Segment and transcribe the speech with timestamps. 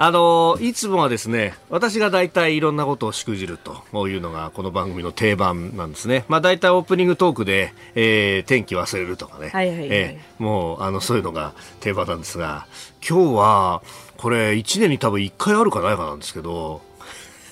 [0.00, 12.68] あのいつもはですね私が大体いろんなことをしくじるというのがこの番組の定番なんですね、まあ、大体オープニングトークで、えー、天気忘れるとかね、はいはいはい、えー、もうあのそういうのが定番なんですが
[13.06, 13.82] 今日は
[14.16, 16.80] これ1年に多分1回あるかないかなんですけど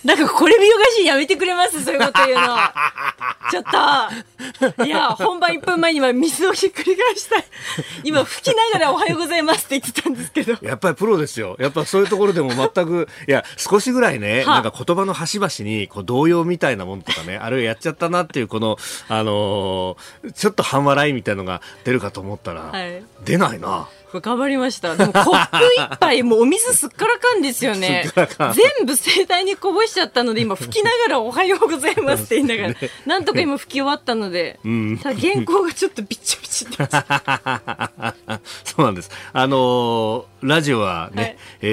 [0.06, 1.84] なんかこれ見よがしやめてくれます？
[1.84, 2.56] そういうこと言うの。
[3.51, 3.65] ちょっ
[4.77, 4.84] と。
[4.84, 7.45] いや、本番1分前には水をひっくり返したい。
[8.05, 10.56] 今吹きながらおはようございますって言ってたんですけど。
[10.62, 11.56] やっぱりプロですよ。
[11.59, 18.76] やっぱそういうところでも全く、いや、少しぐらいね、なんか言葉の端々にこう動揺みたいなもんとかね、あれをやっちゃったなっていうこの、
[19.09, 23.88] あのー、ちょっと半笑いみたいのが出るかと思ったら、はい、出ないな。
[24.20, 24.96] 頑張りました。
[24.96, 25.59] でもコップ
[25.92, 28.04] 一杯もうお水すっからかんですよね。
[28.14, 36.84] 全部盛大にこぼしちゃったので今拭きながらおはようございますって言いながら、ね、なんとか今拭き終わったので、うん、ただ原稿がちょっとびっちょびちょって
[38.64, 39.10] そうなんです。
[39.32, 41.68] あのー、ラジオはね、はい、え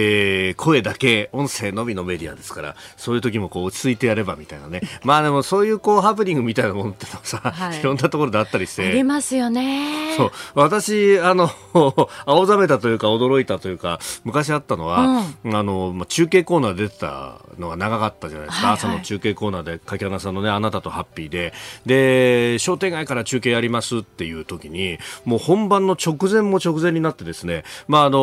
[0.51, 4.81] ー、声だけ音声のみのメディアですから、そういう時もこう落ち着いてやればみたいなね。
[5.03, 8.87] まあでもそういうこうハプニングみたいなものってさ、はい、いろんなところであったりして。
[8.87, 10.15] ありますよね。
[10.17, 10.31] そう。
[10.55, 11.49] 私、あの、
[12.25, 21.53] 青ざめたというか驚いたというか昔あったのは、うん、あのまあ、中継コーナー出てたのが長かったじゃないですか、はいはい、朝の中継コーナーで柿花さんのねあなたとハッピーで
[21.85, 28.19] で商店街から中継やりますっていう時にもう本番の直前も直前になってですね、まああの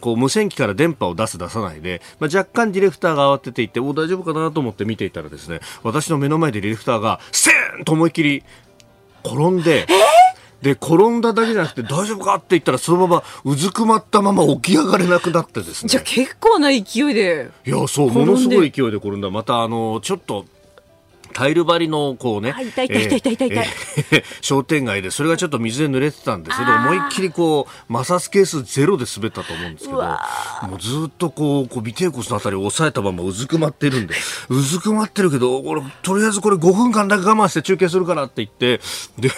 [0.00, 8.42] こう無線機から電波を出す出さないで、まあ、若干ディレクターが慌てていてお大丈夫かなと思って見ていたらですね私の目の前でディレクターがせーんと思いっきり
[9.24, 9.82] 転んで。
[9.82, 9.84] え？
[9.84, 9.86] ー
[10.62, 15.90] で転んだだけじゃなくて大丈夫かって言ったらそのままうずくまったまま起き上がれなくなってですね。
[15.90, 16.82] じゃあ結構な勢い
[17.12, 17.50] で。
[17.66, 19.28] いやそうものすごい勢いで転んだ。
[19.28, 20.46] またあのちょっと
[21.34, 22.54] タイル張りのこうね、
[24.40, 34.14] 商店街でそれがちょっと水で濡れてたんでそれで思いっきりこう摩擦係数ゼロで滑ったと思うんですけどもうずっとこうこう尾てい骨のあたりを押さえたままうずくまってるんで
[34.48, 38.80] うずくまってるけどこれとりあえずこれ5分間だけ我慢して中継するからって言って
[39.18, 39.30] で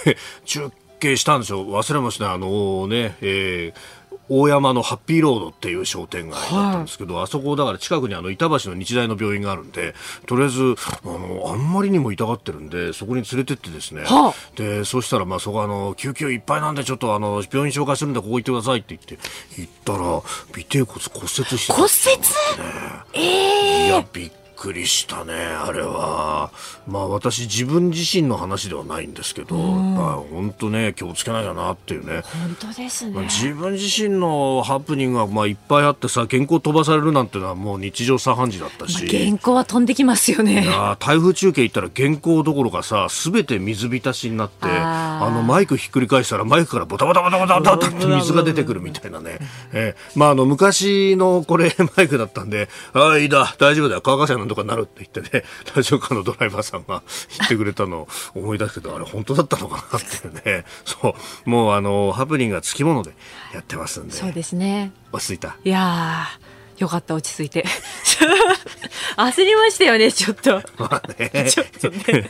[0.44, 0.70] 中
[1.00, 1.64] 継したんですよ。
[1.66, 3.95] 忘れましたあのね、えー
[4.28, 9.94] 大山のハッピーロードっていう商店街だったんですけど、はい、あそこだから近くにあの板橋の日大の病院があるんで
[10.26, 19.18] とりあえずあのあんまりにも痛がってるんでそこに連れてってですね、はあ、でそしたらまあそこあの救急いっぱいなんでちょっとあの病院紹介するんでここ行ってくださいって言って
[19.60, 20.22] 行ったら尾
[20.68, 26.50] てい骨骨折して骨折、ね、えー、いやびっくりしたねあれは。
[26.88, 32.22] まあ私自分自身の話ではないんですけど、まあ本当ね気をつけないよなっていうね。
[32.22, 40.66] 本当ですね、自分自身のハプニングがまあいっぱいあってさ原稿飛ばされるなんてのはもう日常茶飯事だったし、原稿は飛んできますよね。
[40.98, 49.38] 台風中継行ったら原稿どころかさすべて水浸しになってあのマイクひっくり返したらマイクからボタボタボタボタボタって水が出てくるみたいなね、
[49.72, 54.00] えー、まああの昔のこれ マイクだったんでああいいだ大丈夫だよ。
[54.04, 57.02] 乾かせなんとかなるって言ってねラジオカーのドライバーさんが
[57.38, 60.64] 言ってくれたのを思い出すけどあれ本当だったのかなっていうね。
[60.86, 61.50] そう。
[61.50, 63.12] もうあのハプニングがつきもので
[63.52, 64.14] やってますんで。
[64.14, 64.92] そうですね。
[65.12, 65.56] 落ち着いた。
[65.64, 66.28] いや
[66.78, 67.64] よかった落ち着いて。
[69.16, 70.62] 焦りましたよねちょっと。
[70.76, 71.50] まあね。
[71.50, 72.28] ちょっとね。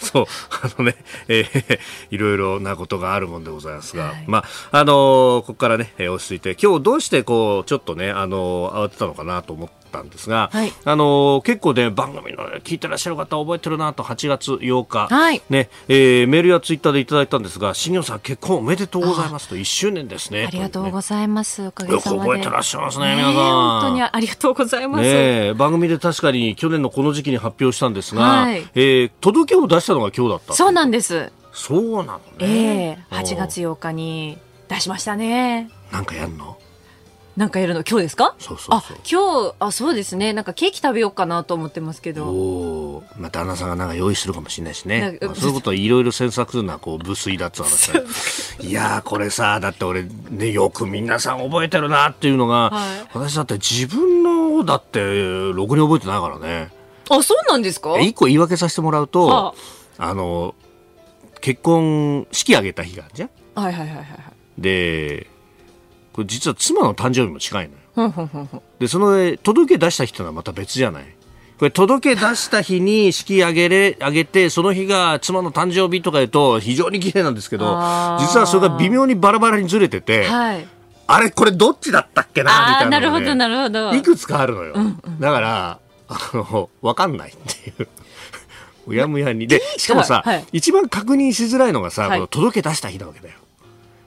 [0.00, 0.26] そう。
[0.62, 1.78] あのね、えー、
[2.12, 4.96] いろいろなことがあるもんでございますが、はい、まああのー、
[5.40, 15.40] ここからね落ち着いて今日どうしてこうちょっとねあのー、慌てたのかなと思ってったんですが、はい、あの結構ね番組の聞いてらっしゃる方覚えてるなと8月8日、はい。
[15.48, 20.46] ねえー、メールやツイッターでいただいたんですが新業さん結婚おめでとうございますと1周年ですね。
[20.46, 22.16] ありがとうございます、ね、おかげさまで。
[22.16, 23.34] よく覚えてらっしゃいますね皆さん。
[23.34, 31.32] 本当にありがとうございます、ね、番組で確かに去年のこの時期に発表したんですが、はい、えー、届けを出したのが今日だったそうなんです。
[31.52, 34.38] そうなのね、えー、8月8日に
[34.68, 35.70] 出しましたね。
[35.92, 36.58] なんかやんの？
[37.36, 38.36] なんかやるの今日ですか？
[38.38, 38.96] そうそうそう。
[39.10, 40.32] 今日あそうですね。
[40.32, 42.26] なんかケーキ食べようかなと思ってますけど。
[42.26, 47.90] おまあ旦那さんがなんか用意するかもしれないしね、まあ、そういうこといろいろ詮索するのはこう無粋だっつう話
[48.60, 55.00] いやこれさだって俺ねよく皆さん覚えてるなっていうのが、はい、私だって自分のだって
[55.52, 56.70] ろくに覚えてないからね。
[57.10, 57.98] あそうなんですか？
[57.98, 59.54] 一個言い訳させてもらうと、は
[59.98, 60.54] あ、あの
[61.40, 63.30] 結婚式挙げた日があるじゃん。
[63.56, 64.06] はいはいはいはい。
[64.56, 65.26] で
[66.14, 68.62] これ実は妻の誕生日も近いのよ。
[68.78, 71.04] で、その届け出した人はまた別じゃない。
[71.58, 77.64] これ届け出した日に式上げれ上げてその日が妻の誕生日とか言うと非常に綺麗なんですけど
[78.18, 80.66] 実はそれが微妙にバラバラにずれてて、はい、
[81.06, 83.94] あれこれどっちだったっけなみたいな、ね、なるほどなるほど。
[83.94, 85.78] いくつかあるのよ、うんうん、だから
[86.08, 87.88] あの分かんないっていう。
[88.86, 89.46] うやむやに。
[89.46, 93.36] でしかもさ、はい、一番確認しづらいのがさ、はい、この届け出した日なわけだよ。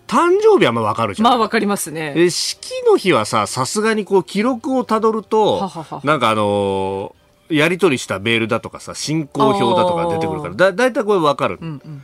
[0.07, 1.27] 誕生日はまあわかるじゃん。
[1.27, 2.30] まあわかりますね。
[2.30, 6.01] 式の日はさ、さすがにこう記録をたどると、ははは。
[6.04, 11.59] なんかあのー、やり取りしたメールだとかさ、進行表だとか出てくるから、だだいたいこれわかる。
[11.62, 12.04] うんうん。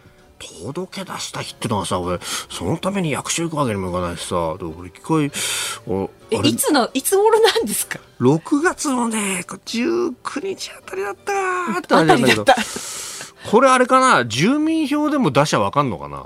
[0.65, 2.19] 届け出した日ってのはさ俺
[2.49, 5.31] そのために役所行くわけにもいかないしさ俺一回
[6.31, 12.57] えいつのいつ頃なんですか？6月のね19日あたりだったあたりだった。
[13.49, 14.25] これあれかな？
[14.25, 16.25] 住民票でも出しゃわかんのかな？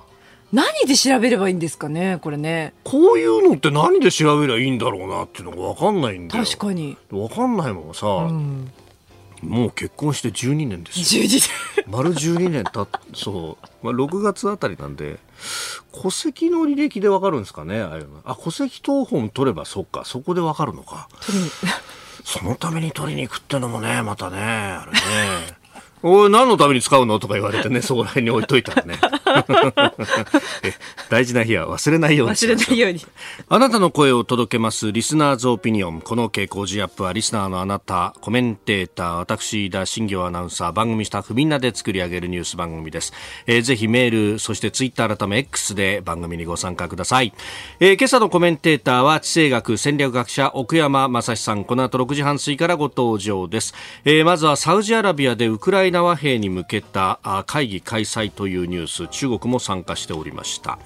[0.54, 2.74] 何で調べればいいんですかねこれね。
[2.84, 6.46] こういうのって何で調べればいいんだろうなっていうのが分かんないんだよ。
[6.46, 6.98] 確かに。
[7.10, 8.72] 分かんないもんさ、うん、
[9.42, 11.24] もう結婚して12年ですよ。
[11.24, 11.50] 12年。
[11.88, 15.20] 丸12年たそう、まあ、6月あたりなんで
[15.92, 20.04] 戸籍の履歴で分かるんですかねああいうのあ戸籍謄本取ればそっか。
[20.06, 21.10] そこで分かるのか。
[22.24, 25.00] そのために取りに行くってのもねまたねあれね
[26.04, 27.20] おい、何のために使うの？
[27.20, 29.00] とか言われてね、そこら辺に置いといたらね。
[31.10, 33.06] 大事な日は忘れないように忘れないように。
[33.50, 36.02] あなたの声を届けます、リスナーズオピニオン。
[36.02, 43.14] この傾向時アップは、リスナーのあなた、コメンテーター、私、田新行アナウンサー、番組スタッフみんなで作り上げるニュース番組です。
[43.48, 47.34] えー、ぜひメール、そしてツイッター改め X で番組にご参加ください。
[47.80, 51.64] えー、今朝のコメンテーターは、地政学戦略学者、奥山正史さん。
[51.64, 53.74] この後6時半過ぎからご登場です。
[54.06, 60.80] えー、まずはサウジアラビアでウクライナ和平に向けた会議開催というニュース中国も参加しておりました。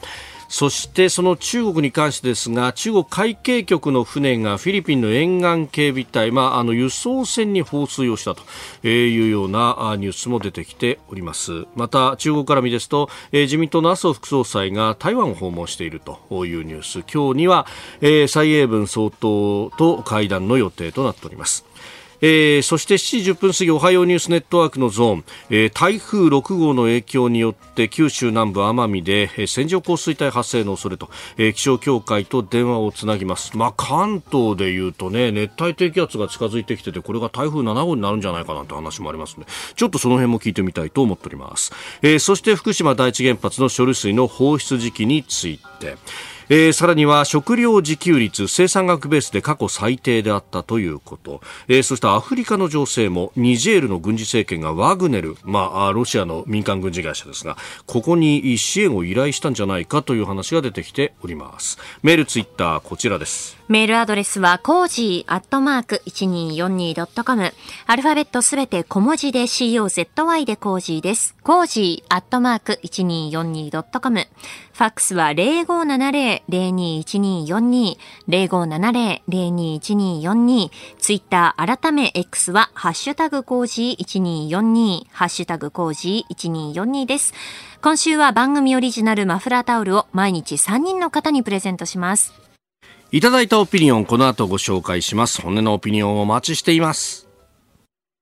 [0.52, 8.44] そしてその中国に関してですが中国海警局の船がフィリピンの沿岸警備隊、まあ、あの輸送船に放水をしたと
[8.86, 11.68] いうようなニュースも出てきております。
[11.76, 17.06] また中国から見ですと、え自民党の麻生副総裁が台湾を訪問しているというニュース。
[17.12, 17.66] 今日には、
[18.02, 21.71] え蔡英文総統と会談の予定となっております。
[22.22, 41.72] えー、そして7時10分過ぎおはようニュースネットワークのゾーン、えー、台風6号の影響によって九州南部奄美で、えー、線状降水帯発生の恐れと、えー、気象協会と電話をつなぎます、まあ、関東でいうとね熱帯低気圧が近づいてきててこれが台風7号になるんじゃないかなって話もありますのでちょっとその辺も聞いてみたいと思っております、
[42.02, 45.98] えー、そして福島第一原発の処理水の放出時期について。
[46.54, 51.40] えー、さらには食料自給率生産額ベースで過去最低であったということ、
[51.70, 57.56] えー、そしてアフリカの情勢もニジェールの軍事政権がワグネル、まあ、ロシアの民間軍事会社ですが
[57.86, 67.54] ここに支援を依頼したんじゃないかという話が出てきておりますメールツイッターこちらですメールアドレスは、コージーアットマーク 1242.com。
[67.88, 71.38] アルファベットすべて小文字で COZY でコージーです。
[71.42, 74.28] コージーアットマーク 1242.com。
[74.82, 77.98] ファックスは0570-021242。
[78.28, 80.72] 0570-021242。
[80.98, 85.06] ツイッター改め X は、ハッシュタグコージー1242。
[85.12, 87.36] ハッシュタグコージー1242です。
[87.84, 92.34] 今週は番組オリジナルマフラータオルを毎日3人の方にプレゼントします。
[93.12, 95.44] いただいたオピニオン、この後ご紹介します。
[95.44, 97.28] 本音のオピニオンをお待ちしています。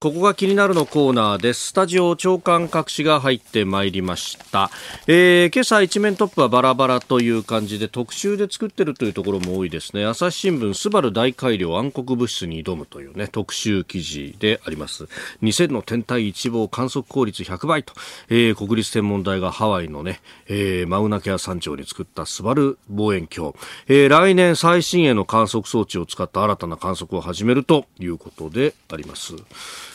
[0.01, 1.67] ここが気になるのコーナーです。
[1.67, 4.71] スタジオ長官各紙が入ってまいりました。
[5.07, 10.05] えー、今朝一面トップはバラバラという感じで特集で作ってるというところも多いですね。
[10.05, 15.09] 朝日新聞スバル大改良暗黒物質に挑むというね、特集記事であります。
[15.43, 17.93] 2000の天体一望観測効率100倍と、
[18.29, 23.53] えー、国立天文台がハワイのね、えー、マウナケア山頂に作ったスバル望遠鏡。
[23.89, 29.35] えー、来年最新鋭の観測装置を使った新たな観測を始めるということであります。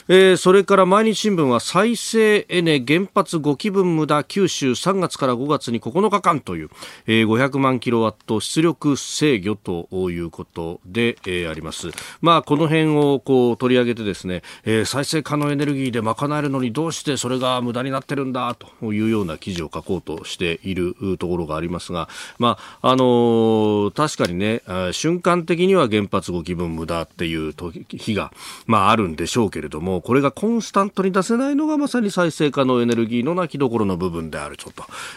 [0.07, 6.69] えー、それから毎日新聞は再生エネ原発5基分無駄九州3月から5月に9日間という、
[7.07, 11.89] えー、500万キロワット出力制御ということで、えー、あります。
[12.21, 24.61] まあこの辺をこう取り上げてですね、えー、再生可能エネルギーで賄えるのにどうしてそれが無駄になってるんだというような記事を書こうとしているところがありますが、まああのー、確かにね
[24.93, 27.55] 瞬間的には原発5基分無駄っていう
[27.89, 28.31] 日が
[28.67, 34.71] まああるんでしょうけれどもこれがコンスタントに出せないのがまさに再生可能エネルギーの泣きどころの部分であると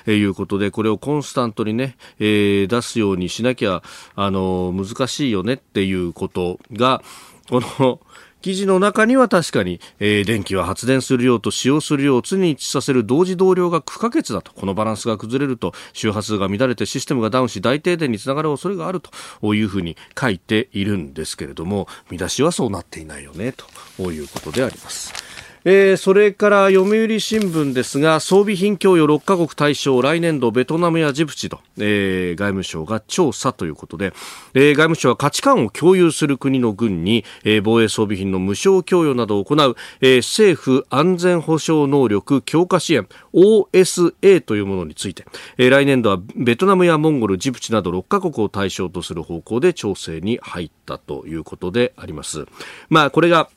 [0.05, 3.83] ということで、これをコンスタントにね、えー、出すようにしなきゃ、
[4.15, 7.03] あの、難しいよねっていうことが、
[7.49, 8.01] この、
[8.41, 23.55] 記事の中には確かに、えー、電気は発電する量と使用する量を常に一致させる同時同量が不可欠だとこのバランスが崩れると周波数が乱れてシステムがダウンし大停電につながる恐れがあるというふうに書いているんですけれども見出しはそうなっていないよね
[23.97, 25.28] ということであります。
[25.65, 34.13] えー、それから読売新聞ですが装備品供与6カ国対象来年度ベトナムやジブチと、えー、外務省が調査ということで、
[34.55, 45.25] えー、外務省は価値観を共有する国の軍に、えー、防衛装備品の無償供与などを行う、えー、政府安全保障能力強化支援 OSA というものについて、
[45.57, 52.47] えー、来年度はベトナムやモンゴル、ジブチなど6カ国を対象とする方向で調整に入ったということであります。
[52.89, 53.51] まあこれが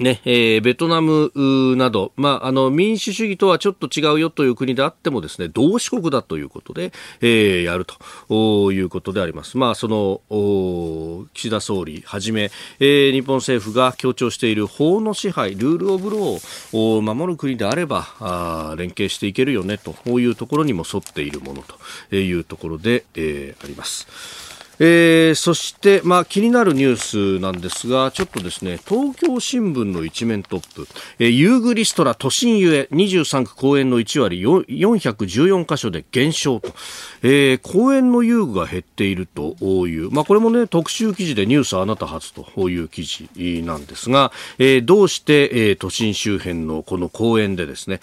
[0.00, 1.32] ね、えー、ベトナム
[1.76, 9.58] など、まあ、あの、民主主義とはちょっと違うよという国であってもですね、同志国だということで、えー、やるということであります。
[9.58, 10.20] まあ、その、
[11.34, 12.50] 岸田総理はじめ、
[12.80, 21.62] えー、日本政府が強調している法の支配、ルールオブローを守る国であれば、あ連携していけるよね、というところにも沿っているもの
[22.10, 24.57] というところで、えー、あります。
[24.80, 26.96] えー、そして、まあ、気になるニュー
[27.38, 30.86] スなんですが、ちょっとですね、東京新聞の一面トップ、
[31.18, 36.68] えー、遊具リストラ都心ゆえ23区公園の1割414箇所で減少と、
[37.22, 39.56] えー、公園の遊具が減っていると
[39.88, 47.98] いう、まあ、これもね、特集記事でニュースあなた初という記事なんですが、えー、どうして、えー、都心周辺のこの公園でですね、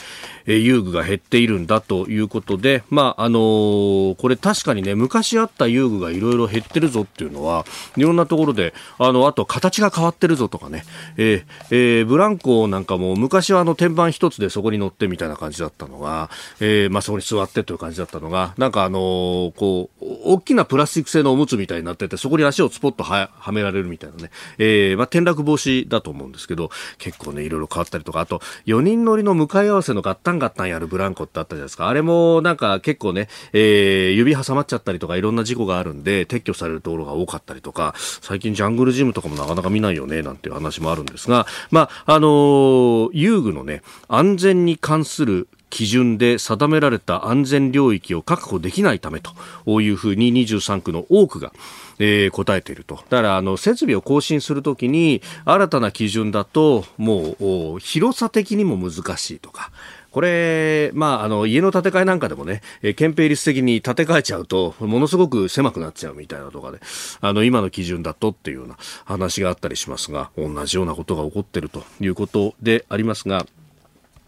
[0.45, 10.83] えー、遊具が減っているんだということで、まあ、あのー、これ確かにね、昔あった遊具がいろいろ減ってってるぞっていうのは、いろんなところで、あの、あと形が変わってるぞとかね、
[11.17, 16.29] えーえー、ブランコなんかも昔はあの天板一つでそこに乗ってみたいな感じだったのが、
[16.59, 31.87] えー、まあそこに座ってという感じだったのが、なんかあのー、こう、大きなプラスチック製のおむつみたいになってて、そこに足をスポッとははめられるみたいなね、えー、まあ転落防止だと思うんですけど、結構ね、いろいろ変わったりとか、あと、4人乗りの向かい合わせのガッタンガッタンやるブランコってあったじゃないですか。
[31.87, 51.51] あれもなんか結構ね、えー、指挟まっちゃったりとかいろんな事故があるんで、撤去されるところが多かったりとか、最近ジャングルジムとかもなかなか見ないよね、なんていう話もあるんですが、まあ、あのー、遊具のね、安全に関する基準で定められた安全領域を確保できないためというふうに23区の多くが、
[51.99, 52.95] えー、答えていると。
[53.09, 57.35] だからあの設備を更新するときに新たな基準だとも
[57.75, 59.71] う広さ的にも難しいとか、
[60.15, 66.79] これ、まあ、あの、家の建て替えなんかでもね、えー、憲兵率的に建て替えちゃうと、ものすごく狭くなっちゃうみたいなとかで、
[67.19, 73.45] あの、今の基準だとっていうような話があったりしますが、同じようなことが起こってるということでありますが、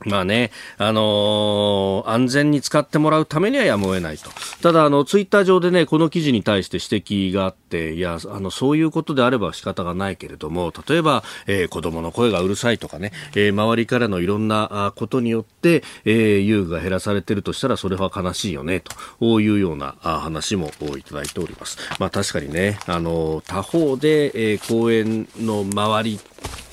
[0.06, 4.30] まあね、あのー、安全に使ってもらうためにはやむを得ないと。
[4.62, 18.84] ただ、あの、ツイッター上でね、この記事に対して指摘があって、いや、あの、そういうことであれば仕方がないけれども、例えば、えー、子供の声がうるさいとかね、えー、周りからのいろんなことによって、えー、遊具が減らされてるとしたら、それは悲しいよね、
[19.20, 21.77] というような話もいただいております。
[22.00, 26.20] まあ確かにね、あの、他方で、えー、公園の周り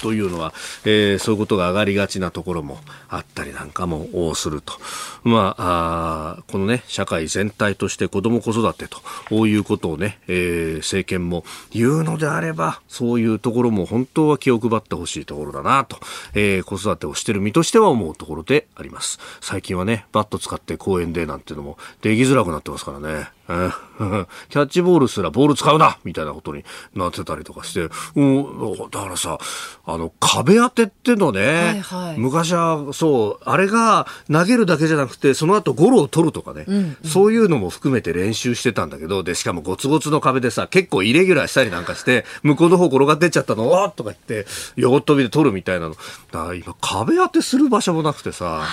[0.04, 0.52] というのは、
[0.84, 2.78] えー、そういうことが上がりがちなところも
[3.08, 4.74] あったりなんかもすると。
[5.22, 8.98] まあ、あこのね、社会全体として子供子育てと
[9.30, 15.96] こういうことをね、えー、政権も言うのであれば、そういうところも本当は気を配ってほしいところだなと、
[16.34, 19.18] えー、子育てをしてる身としては思うところであります。
[19.40, 23.28] 最近はね、バット使って公園でなんていうのもできづらくなってますからね。
[24.48, 29.38] キャッチボールすらボール使うなみたいなことになってたりとかして、うん、だからさ、
[29.84, 44.46] あの、壁当てってのね、はいはい、昔はそう、あれが投げるだけじゃなくて、その後ゴロを取るとかね、うんうん、そういうのも含めて練習してたんだけど、で、しかもゴツゴツの壁でさ、結構イレギュラーしたりなんかして、向こうの方転がってっちゃったの、わーとか言って、
[44.76, 45.94] 横飛びで取るみたいなの。
[45.94, 45.96] だ
[46.44, 48.64] から今、壁当てする場所もなくてさ、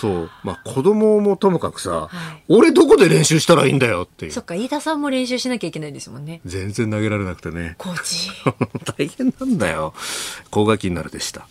[0.00, 0.30] そう。
[0.42, 4.32] まあ子供もともかくさ、はい、俺どこで練習したらいいんだよっていう。
[4.32, 6.40] そっか、飯田さんも練習しなきゃいけないですもんね。
[6.46, 7.74] 全然投げられなくてね。
[7.76, 8.30] コーチ。
[8.96, 9.92] 大変なんだよ。
[10.50, 11.46] 高額になるでした。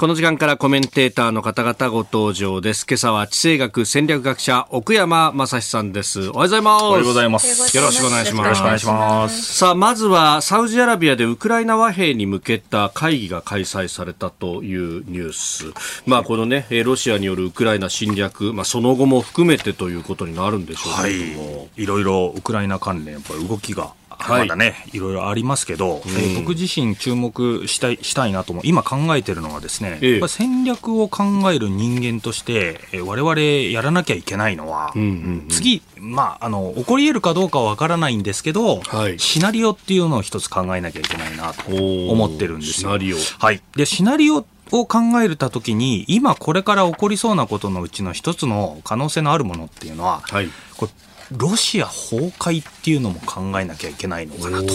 [0.00, 2.86] この時間からコメンテーターの方々ご登場です。
[2.88, 6.20] 今朝は地政学戦略学者奥山正史さんです。
[6.20, 6.84] おはようございます。
[6.84, 7.76] おはようございます。
[7.76, 8.44] よろしくお願いします。
[8.44, 9.54] よろしくお願いします。
[9.56, 15.66] さあ、まずはサウジアラビアでウクライナ和平に向けた会議が開催されたというニュース。
[16.06, 30.28] まあ、このね、ロシアによるウクライナ侵略、まあ、その後も含めてということになるんでしょうけども、はい、いろいろウクライナ関連、やっぱり動きがはいまだね、いろいろありますけど、えー僕自身注目したいしたいなと思う、今考えてるのはですね、ええ。
[30.28, 33.40] 戦略を考える人間として、えー我々
[33.72, 39.18] やらなきゃいけないのは、うんうん次、まあ、あの、起こり得るかどうかはわからないんですけど、はい。
[39.18, 42.74] シナリオっていうのを一つ考えなきゃいけないなと思ってるんですよ。
[42.74, 43.16] シナリオ。
[43.38, 43.60] はい。
[43.76, 50.48] で、シナリオを考えるたときに、今これから起こりそうなことのうちの一つの可能性のあるものっていうのは、はい。
[50.76, 50.92] これ
[51.32, 54.72] ロシア崩壊っていうのも考えなきゃいけないのかなと。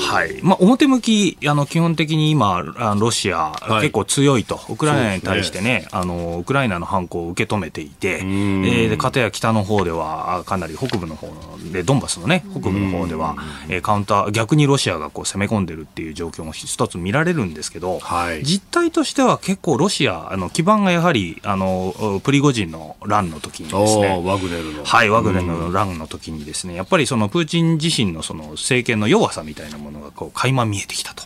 [0.00, 0.40] はい。
[0.42, 2.60] まあ、表向き、あの、基本的に今、
[2.98, 3.82] ロシア、はい。
[3.82, 11.32] 結構強いと、ウクライナに対してね、あの、ウクライナの犯行を受け止めていて、ーで、片や北の方では、あかなり北部の方
[11.72, 13.36] で、ドンバスのね、北部の方では、
[13.68, 18.42] えーカウンター、逆にロシアがこう攻め込んでるっていう状況も一つ見られるんですけど、はい。
[18.44, 24.84] 実態としては結構ロシア、あの、基盤がやはり、あの、プリゴジンの乱の時にですおねー、ワグネルの。
[24.84, 31.24] はい、ワグネルの乱の時にですね、やっぱりそのプーチン自身のその政権の弱さみたいなものがこう垣間見えてきたと。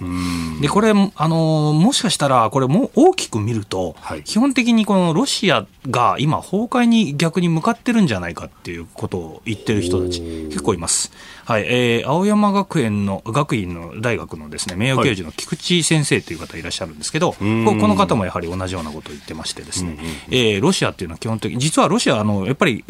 [0.60, 11.12] で、これ、あのーもしかしたら、これもう大きく見ると、はい基本的にこのロシアが今崩壊に逆に向かってるんじゃないかっていうことを言ってる人たち結構います。
[11.48, 17.64] はい、えー青山学園の、学院の大学のですね、名誉教授の菊池先生という方いらっしゃるんですけど、こん。
[17.80, 19.96] この方もやはり同じようなことを言ってましてですね、
[20.28, 22.84] えーロシアっていうのは基本的に、実はロシア、あの、やっぱり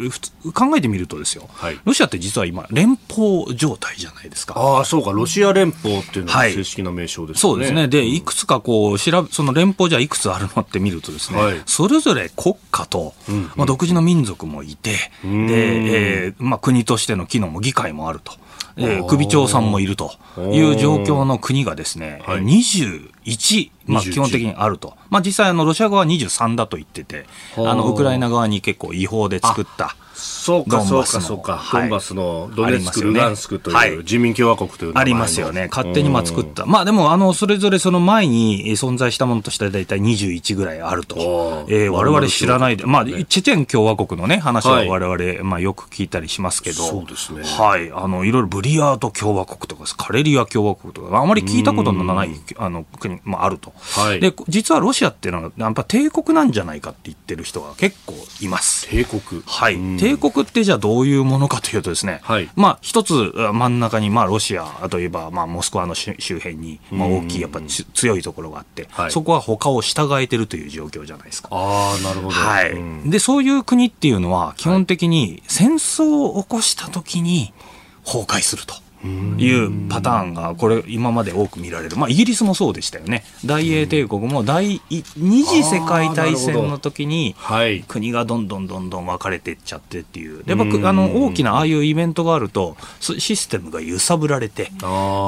[0.53, 1.79] 考えてみるとですよ、はい。
[1.85, 4.55] ロシアって実は今、連邦状態じゃないですか。
[4.57, 6.53] ああそうかロシア連邦っていうのがはい。
[6.53, 7.87] 正式な名称ですね、そうですね。
[7.87, 11.61] で、いくつかこう、調べ、その連邦じゃいくつあるのって見るとですね、はい。
[11.65, 13.13] それぞれ国家と、
[13.55, 18.33] まあ、独自の民族もいて、で、えーまあ、国としての機能も議会もあると。
[18.77, 22.43] えー首長さんもいるという状況の国がですね、はい。
[22.43, 24.95] 21、まあ、21基本的にあると。
[25.09, 27.71] まあ、実際、あの、ロシア側は23だと言ってて、はあ。
[27.71, 29.95] あの、ウクライナ側に結構違法で作った。
[30.19, 31.81] そうかそうかそうか、はい。
[31.83, 33.89] ドンバスのドネツク、ルガンスクとはい。
[33.89, 35.67] いう人民共和国というありますよね。
[35.71, 36.65] 勝手にまあ作った。
[36.65, 41.65] まあでも、あの、それぞれその前にえー存在したものとしては大体21ぐらいあると。
[41.69, 44.89] えー我々知らないで、まあ、チェチェン共和国のね、話ははい。
[44.89, 46.83] 我々、まあよく聞いたりしますけど。
[46.83, 47.43] そうですね。
[47.43, 47.91] はい。
[47.91, 53.73] あの、いろいろブリヤート共和国とか、カレリア共和国とか、あまり聞いたことのない、あの、国、まああると。
[53.79, 54.19] はい。
[54.19, 58.87] で、実はロシアっていうのは、やっぱ帝国なんじゃないかって言ってる人が結構います。
[58.89, 59.41] 帝国。
[59.45, 62.49] はい、うん帝国ってじゃあどういうものかというとですね、はい。
[62.55, 69.11] まあ一つあ真ん中にまあロシアといえばまあモスクワの周周辺にまあ大きいやっぱつ強いところがあって、はい。
[69.11, 71.49] そこは他を従えてるという状況じゃないですか。
[71.51, 72.31] ああなるほど。
[72.31, 73.09] はい、うん。
[73.09, 77.53] でそういう国っていうのは基本的に戦争を起こした時に
[78.05, 78.75] 崩壊すると。
[79.03, 83.23] いうパターンがこれ今まで多く見られる、まあ、イギリスもそうでしたよね。
[83.45, 87.83] 大英帝国も第二次世界大戦の時にはい。
[87.87, 90.43] 国がどんどんどんどん分かれていっちゃってっていう。
[90.45, 94.71] やっぱくあの大きなああいうイベントがあるとそシステムが揺さぶられて。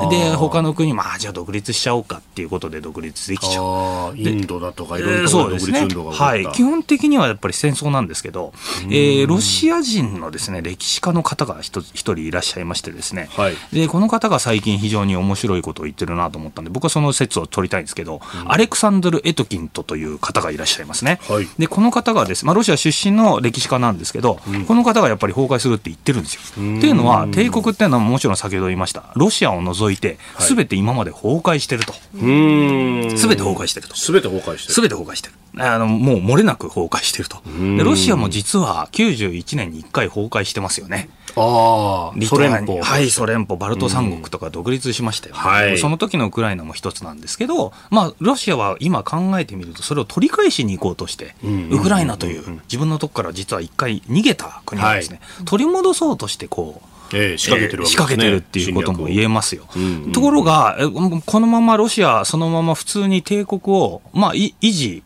[0.10, 4.17] で他の国まあじゃあ独立しちゃおうかっていうことで独立できちゃう。
[4.17, 8.53] インドだとかいろいえーろ独立運動が起こった、はい、基本的にはやっぱり戦争なんですけど、
[8.86, 21.47] えーロシア人のですね歴史家の方が一人いらっしゃいましてですね、はいでこの方が最近非常に面白いことを言ってるなと思ったんで僕はその説を取りたいんですけど、アレクサンドル・エトキントという方がいらっしゃいますね、はい。
[21.58, 26.41] でこの方がです、まあ、ロシア出身の歴史家なんですけど、この方がやっぱり崩壊するって言ってるんですよ。
[26.41, 29.12] っていうのは帝国っていうのはもちろん先ほど言いました。
[29.15, 33.15] ロシアを除いて全て今まで崩壊してると、うーん。
[33.15, 33.95] 全て崩壊してると。
[33.95, 34.74] 全て崩壊してる。
[34.74, 35.36] すべて崩壊してる。
[35.57, 37.41] あの、もう漏れなく崩壊してると。
[37.45, 41.09] でロシアも実は91年に1回崩壊してますよね。
[41.35, 42.81] あソ連邦。
[42.81, 45.41] はい、ソ連邦、バルト三国とか独立しましたよ、ね。
[45.41, 45.77] はい。
[45.77, 51.35] その時のウクライナも一つなんですけど、まあ、ロシアは今考えてみると、それを取り返しに行こうとして、
[51.69, 59.67] ウクライナという自分のとこから実は一回逃げた国がですね、取り戻そうとして、こう、ええ仕掛けてる仕掛けてるっていうことも言えますよ。
[59.73, 60.05] 侵略を。
[60.05, 60.11] うん。
[60.13, 65.03] ところが、えこのままロシア、そのまま普通に帝国を、まあ、い維持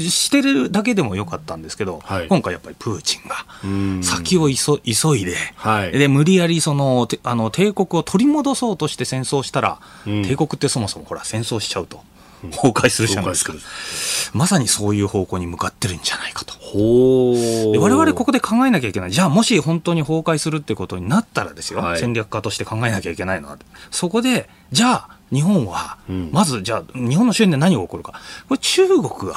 [0.00, 2.28] してるだけでもよかったんですけど、はい。
[2.28, 4.00] 今回やっぱりプーチンん。
[4.00, 5.92] が先を急急いで、はい。
[5.92, 10.22] で無理やりそのてあの帝国を取り戻そうとして戦争したら、うん。
[10.22, 12.02] 帝国ってそもそもほら戦争しちゃうと
[12.50, 13.68] 崩壊するじゃないですか、崩
[14.32, 16.54] まさにそういう方向に向かってるんじゃないかと。
[17.72, 19.10] で我々ここで考えなきゃいけない。
[19.10, 22.00] じゃあもし本当に崩壊するってことになったらですよ、はい。
[22.00, 23.58] 戦略家として考えなきゃいけないのは、
[23.90, 28.12] そこで、じゃあ日本は、うんまずじゃあ日本の周辺で何が起こるか。
[28.48, 29.34] これ中国が、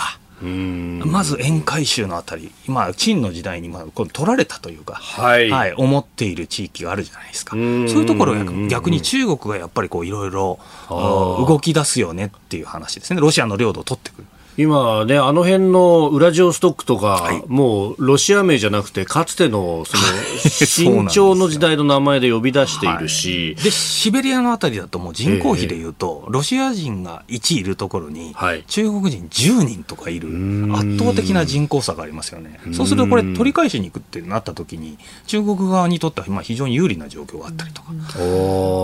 [1.06, 7.56] まず沿海州のあたり、まあ、陳の時代にまあこう取られたというか、はい思っている地域があるじゃないですか。
[7.56, 13.22] そううんいうところが逆逆に中国がやっぱりこういろいろ動き出すよねっていう話ですね。
[13.22, 14.28] ロシアの領土を取ってくる。
[14.62, 20.04] 今ね、あの辺のウラジオストックとか、はい、もうロシア名じゃなくて、かつてのその
[20.40, 30.30] 新朝の時代の名前で呼び出しているし、でシベリアのあたりだと、もう人口比でいうと、えー、ロシア人が1いるところに、はい、中国人10人とかいる、
[30.74, 32.60] 圧倒的な人口差がありますよね。
[32.72, 34.98] そうすると、これ、取り返しに行くってなったときに、
[35.28, 38.20] 中国側にとってはまあ非常に有利な状況があったりとか、そ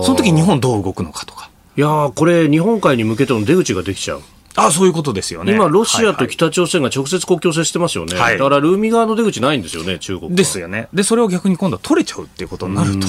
[0.08, 1.50] の時日本どう動くのかとか。
[1.76, 4.22] いやこれ、日本海に向けての出口ができちゃう。
[4.66, 5.54] あそういうことですよね。
[5.54, 8.18] 今、ロシアと北朝鮮が直接国境接してますよね。
[8.18, 10.88] はい、だから、ルーミ側の出口ないんですよね、中国ですよね。
[10.92, 13.06] で、それを逆に今度は取れちゃうっていうことになると、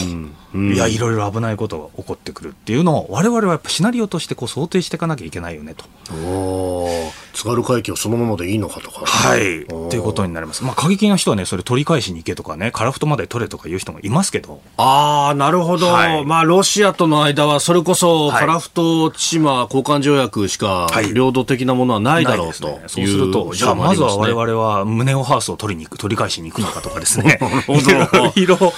[0.58, 5.86] いや、いろいろ危ないことが起こってくるっていうのを、われわれはやっぱシナリオとしてこう想定していかなきゃいけないよねと。
[6.14, 9.06] お津軽海峡そのままでいいのかとか。
[9.06, 9.64] はい。
[9.64, 10.64] っていうことになります。
[10.64, 14.62] まあ、過激な人はね、それ取り返しに行けとかね、カラフトまで取れとかいう人もいますけど。
[14.78, 15.88] ああ、なるほど。
[15.88, 27.40] はい、まあ、ロシアとの間は、それこそ、カラフト千島交換条約しか、領土的なものはないだろうと、ね、そうすると、じゃあ、まずは我々は胸をハウスを取りに行く、取り返しに行くのかとかですね。
[27.70, 28.74] いろいろ考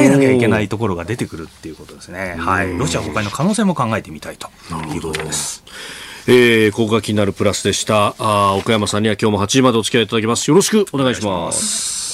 [0.00, 2.36] えなきゃいけないところが出てくるっていうことですね。
[2.38, 2.76] はい。
[2.76, 4.48] ロシア崩壊の可能性も考えてみたいと
[4.94, 5.64] いうことです。
[6.26, 8.14] えー、ここが気になるプラスでした。
[8.18, 10.48] あ奥山さんには今日も8時までお付き合いいただきます。
[10.48, 12.13] よろしくお願いします。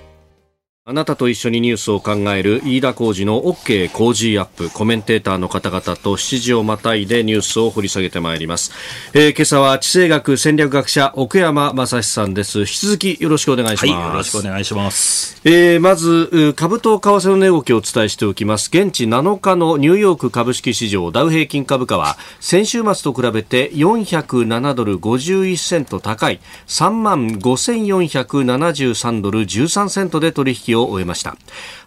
[0.83, 8.71] あなたと一緒にニュースを考える飯田浩二の OK 工事アップコメンテーターの方々と7時をまたいでニュースを掘り下げてまいります、
[9.13, 12.61] えー、今朝は地政学戦略学者奥山正史さんです。
[12.61, 18.69] 引き続きよろしくお願いします、はい、よろしくお願いします、えー、まず株と為替の値動きをお伝えしておきます。
[18.73, 31.35] 現地7日のニューヨーク株式市場ダウ平均株価は先週末と比べて407ドル51セント高い3万5473ドル13セントで取引を終えました。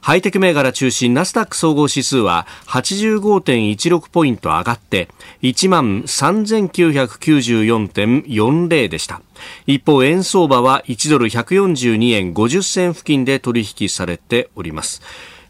[0.00, 5.08] ハイテク銘柄中心ナスダック総合指数は85.16ポイント上がって
[5.42, 9.22] 1万3994.40でした。
[9.66, 15.02] 一方円相場は1ドル142円50銭付近で取引されております。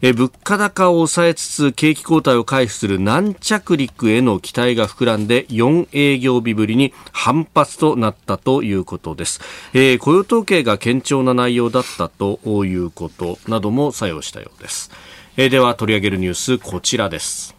[0.07, 9.41] え物価高を抑えつつ景気後退を回復する軟着陸への期待が膨らんで4営業日ぶりに反発となったということです、
[9.73, 14.91] えー、雇用統計が堅調な内容だったということなども作用したようです、
[15.37, 17.55] えー、では取り上げるニュースこちらです。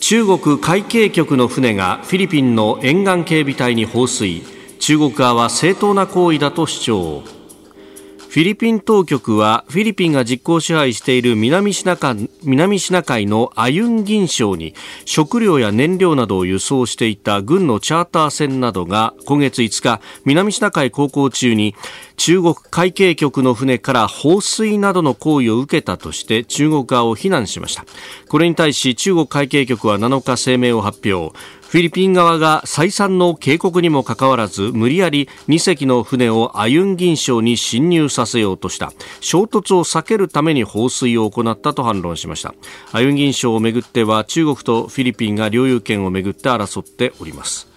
[0.00, 4.57] 中国海警局の船がフィリピンの沿岸警備隊に放水。
[4.88, 7.20] 中国側は正当な行為だと主張。
[7.20, 14.74] フィリピン当局はフィリピンが実効支配している南シナ海南シナ海のアユンギン礁に
[15.04, 21.74] 食料や燃料などを輸送していた軍のチャーター船などが今月5日南シナ海航行中に
[22.16, 27.84] 中国海警局の船から放水などの行為を受けたとして中国側を非難しました。
[28.28, 31.36] これに対し中国海警局は7日声明を発表。
[31.68, 38.90] フィリピン側が再三の警告にもかかわらず無理やり2隻の船をアユンギン礁に侵入させようとした。
[39.20, 42.54] 衝突を避けるために放水を行ったと反論しました。
[42.92, 47.68] アユンギン礁をめぐっては中国とフィリピンが領有権をめぐって争っております。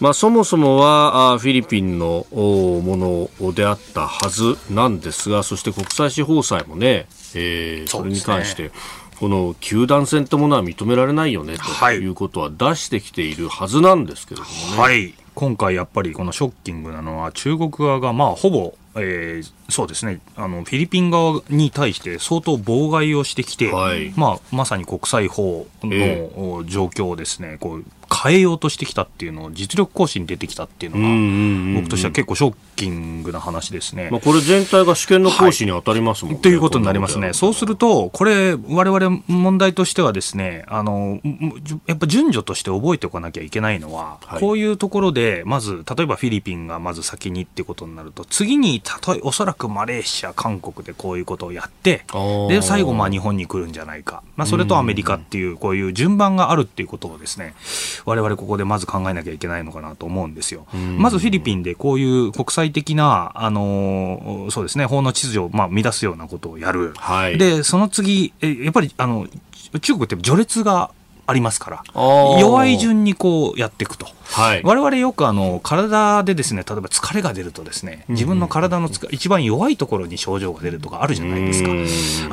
[0.00, 8.72] まあ、そもそもはフィリピンのものであったはずなんですがそして国際司法裁もね、えー、それに関して、
[9.18, 14.82] この球団戦というものは認められないよねということは出してきているはずなんですけれどもね。
[14.82, 20.20] はい、今回やっぱりこのショッキングなのは中国側がまあほぼえー、そうですね。
[20.36, 34.08] あのフィリピン側に対して相当妨害をしてきて、はい、まあ、まさに国際法の状況をですね、えー、こう変えようとしてきたっていうのを実力行使に出てきたっていうのが僕としては結構ショッキングな話ですね。
[34.10, 36.40] まあ、これ全体が試験の講師に当たりますもんね。
[36.40, 36.56] とい。
[36.56, 37.32] うことになりますね。
[37.32, 41.20] そうすると、これ、我々問題としてはですね、あの、
[41.86, 52.04] やっぱ順序として覚えておかなきゃいけないのは、はい、こういうところで、まず、例えばフィリピンがまず先にってことになると、次に、たとえ、おそらくマレーシア、韓国でこういうことをやって、
[52.48, 54.22] で、最後、まあ日本に来るんじゃないか。
[54.36, 57.54] まあ、それとアメリカっていう、こういう順番があるっていうことをですね、
[58.04, 60.66] 我々ここでまず考えなきゃいけないのかなと思うんですよ。
[60.98, 66.94] まずフィリピンでこういう国際的な、あの、そうですね、法の秩序を、まあ、乱すようなことをやる。
[66.96, 69.26] はい、で、その次、えやっぱり、あの、
[69.80, 70.90] 中国って序列が
[71.26, 71.82] ありますから、
[72.40, 74.06] 弱い順にこうやっていくと。
[74.36, 81.70] はい、我々よくあの体でですね例えば疲れが出るとですね自分の体のつ一番弱いところに症状が出るとかあるじゃないですか。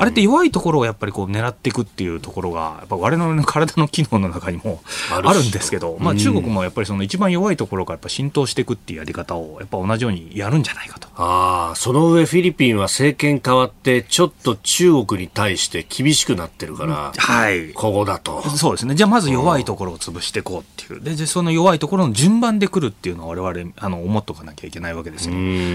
[0.02, 11.08] あれって弱いところをやっぱりこう狙っていくっていうところがやっぱ我々の体の機能の中にもあるんですけど、まあ、中国もやっぱりその一番弱いところからやっぱ浸透していくっていうやり方をやっぱ同じようにやるんじゃないかと。
[11.16, 18.42] あその上フィリピンは政権変わってちょっと中国に対して厳しくなってるから、はい、ここだと。
[18.50, 18.94] そうですね。
[18.94, 21.00] じゃあまず弱いところを潰していこうっていう。
[21.00, 25.34] でその弱いところの順番で来るっていうのは我々あの思っとかなきゃいけないわけですよ。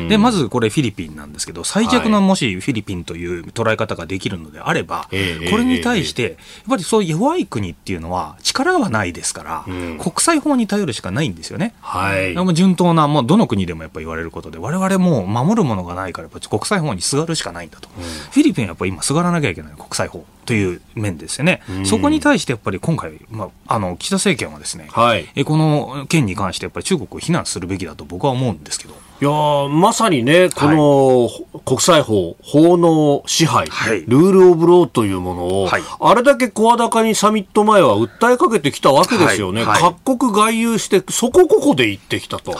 [0.10, 6.34] でまずこれフィリピンなんですけど最弱のもしフィリピンという捉え方ができるのであれば、はい、これに対してやっ
[6.70, 9.66] ぱりそういう弱い国っていうのは力はないですから、
[10.00, 11.74] 国際法に頼るしかないんですよね。
[11.82, 28.96] はい、順当なもうどの国でもやっぱり言われることで我々も守るものがないからやっぱ国際法にすがるしかないんだと、うん、フィリピンはやっぱり今すがらなきゃいけない国際法という面ですよね、そこに対してやっぱり今回、まあ、あの岸田政権はですね、はい、えこの件に関してやっぱり中国を非難するべきだと僕は思うんですけど。
[29.22, 29.30] いや
[29.70, 42.56] まさにね、この国際法、法の支配、はい、ルール・オブ・ローというものを、はい、あれだけ声高にサミット前は訴えかけてきたわけですよね、はい、各国外遊して、そこここで言ってきたと、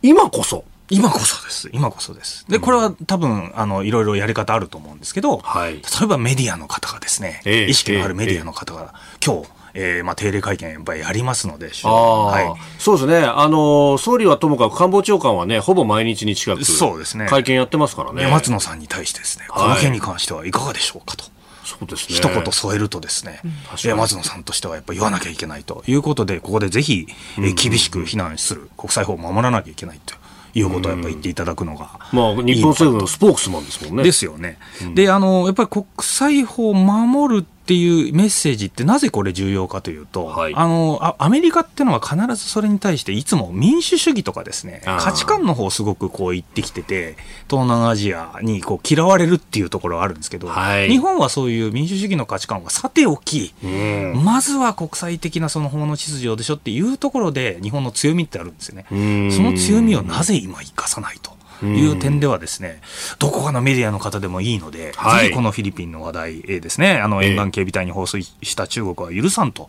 [0.00, 0.64] 今こそ。
[0.94, 1.70] 今こそです。
[1.72, 2.44] 今こそです。
[2.48, 18.28] で、これは多分、あの、いろいろやり方あると思うんですけど、はい、例えばメディアの方がですね、えー、意識のあるメディアの方が、えー、今日、えーまあ、定例会見やっぱりやりますので、はい、そうですね、あの総理はともかく官房長官はね、ほぼ毎日に近く、そうですね、会見やってますからね。
[18.28, 21.24] 松野さんに対してですね、この件に関してはいかがでしょうかと。
[21.64, 27.06] そうですね、一言添えるとですね、うん、松野さんとしてはやっぱり言わなきゃいけないということで、ここでぜひ、
[27.38, 30.14] えー、厳しく非難する、国際法を守らなきゃいけないと
[30.54, 34.04] いうことをやっぱ言っていただくのがまあ、日本政府のスポークスマンですもんね。
[34.04, 34.58] ですよね。
[34.82, 47.16] うん、で、あの、やっぱり国際法を守るっていうメッセージってなぜこれ重要かというと、はい、あのアメリカっていうのは必ずそれに対していつも民主主義とかですね価値観の方すごくこう言ってきてて
[47.48, 58.84] 東南アジアにこう嫌われるっていうところがあるんですけど、はい、日本はそういう民主主義の価値観はさておき、うん、まずは国際的なその法の秩序でしょっていうところで日本の強みってあるんですよね。
[59.30, 61.33] その強みをなぜ今生かさないと。
[61.64, 62.80] いう点ではですね、
[63.18, 69.68] どこかのメディアの方でもいいので、はい、ぜひこのフィリピンの話題ですね、あの沿岸警備隊に放水した中国は許さんと、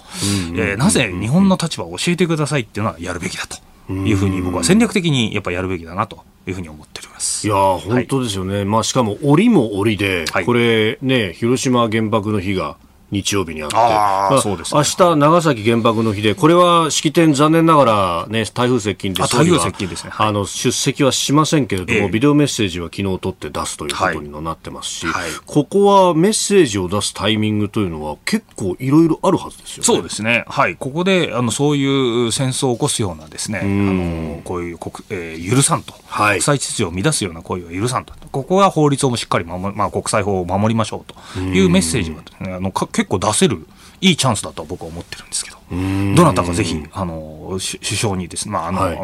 [0.55, 3.58] えー、なぜ日本の立場を教えてくださいっていうのはやるべきだと。
[3.88, 7.45] いうふうに僕は戦略的にやっぱやるべきだなというふうに思っております。
[7.45, 12.77] いや本当ですよね、はい、まあ、しかも折も折で、これね、広島原爆の日が
[13.12, 29.84] 日曜日にあって、あまあ、そうです、ね、明日長崎原爆の日で、これは式典、残念ながら、ね、台風接近で、台風接近ですね、はい、あの出席はしませんけれども、えー、ビデオメッセージは昨日取って出すということになってますし、はい、ここはメッセージを出すタイミングというのは、結構いろいろあるはずですよね。
[29.86, 43.67] そうですね、はい、ここであのそういう戦争を起こすようなですね、あのこういう国、えー、許さんと、はい、国際秩序を乱すような行為は許さんと、ここは法律をしっかり守、まあ、国際法を守りましょうというメッセージは、ね、あの結構出せる。
[43.99, 48.97] いいチャンスだと僕は思ってるんですけど、どなたかぜひ、あの、首相にですね、まあ、あの、はい、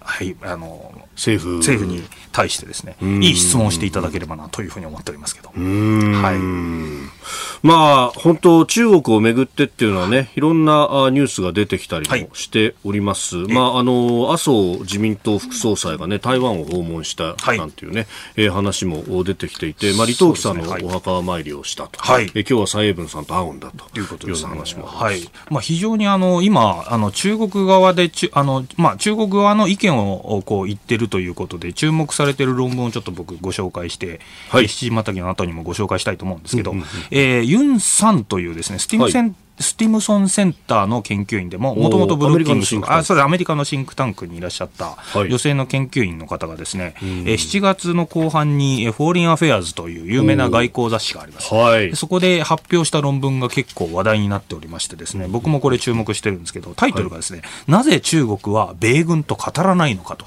[0.00, 1.56] はい、あの、政府。
[1.58, 5.48] 政府に対してですね、いい質問をしていただければなというふうに思っておりますけど。
[5.48, 7.66] はい。
[7.66, 10.72] まあ、本当、中国をめぐってっていうのはね、いろんな
[11.10, 13.36] ニュースが出てきたりもしております。
[13.38, 22.00] はい、まあ、あの、麻生自民党副総裁がね、台湾を訪問したなんていうね、はい、えー、話も出てきていて、まあ、李登輝さんのお墓参りをしたと。
[22.00, 23.84] はい、えー、今日は蔡英文さんと会うんだと。
[23.98, 25.20] いうことです、ね、話もはい。
[25.50, 60.26] まあ、非常にあの、今、あの、中国側で、あの、まあ、中国側の意見をこう言ってるるということで、注目されている論文をちょっと僕、ご紹介して、はい、七時またぎの後にもご紹介したいと思うんですけど、うんうんうん、えー、ユン・スンというですね、スティムセン、はいスティムソンセンターの研究員でも、もともとブルッキングスあそうアメリカのシンクタンクにいらっしゃった女性の研究員の方がですね、はい、え7月の後半に、フォーリンアフェアーズという有名な外交雑誌があります、はい、そこで発表した論文が結構話題になっておりましてですね、僕もこれ注目してるんですけど、タイトルがですね、はい、なぜ中国は米軍と語らないのかと。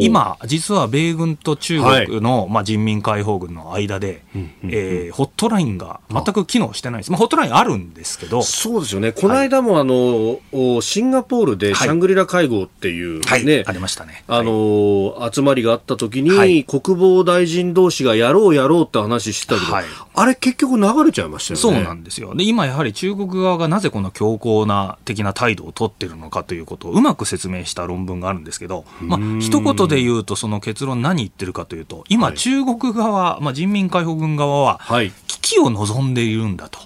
[0.00, 19.76] 今、実は米軍と中国の、はい、まあ、人民解放軍の間で、うんうん、えー、ホットラインが全く機能してないです、まあ、ホットラインあるんですけど、そうですよね、この間もあの、はい、シンガポールでシャングリラ会合っていうね、はい、ありましたね、あの集まりがあった時に、国防大臣同士がやろうやろうって話してたけど、
[20.14, 21.60] あれ、結局流れちゃいましたよね。
[21.62, 22.34] そうなんですよ。
[22.34, 28.84] で今やはり中国側がなぜこの強硬な的な態度を取ってるのかということをうまく説明した論文があるんですけど、
[29.18, 34.80] まあ一言で言うと、その結論、何言ってるかというと、今、中国側、まあ、人民解放軍側は、
[35.26, 36.78] 危機を望んでいるんだと。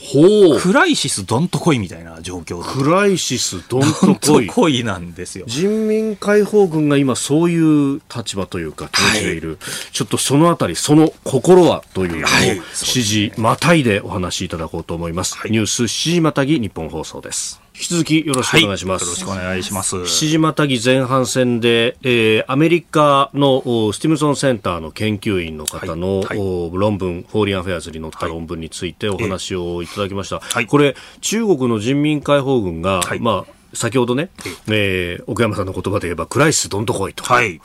[0.00, 0.60] ほう。
[0.60, 3.82] クライシスどんとこいみたいな状況クライシスどん
[4.16, 4.46] とこい。
[4.46, 5.44] こいなんですよ。
[5.46, 9.58] 人民解放軍が今そういう立場というか立ちている、はい、
[9.92, 12.64] ちょっとそのあたりその心はというのを指
[13.04, 19.04] 示またいでお話しいただこうと思います、はい、ニュース7時またぎ日本放送です引き続きよろしくお願いします。
[19.04, 20.06] はい、よろしくお願いします。
[20.06, 23.62] 七時またぎ前半戦で、えー、アメリカの
[23.94, 26.38] スティムソンセンターの研究員の方の、はいはい、
[26.74, 30.40] 論文、フォーリンアフェアーズに載った論文についてお話をいただきました。
[30.40, 34.28] はい、これ、中国の人民解放軍が、まあ、先ほどね、
[34.68, 37.24] えー、奥山さんの言葉で言えば、クライシスどんとこいと。
[37.24, 37.62] はい。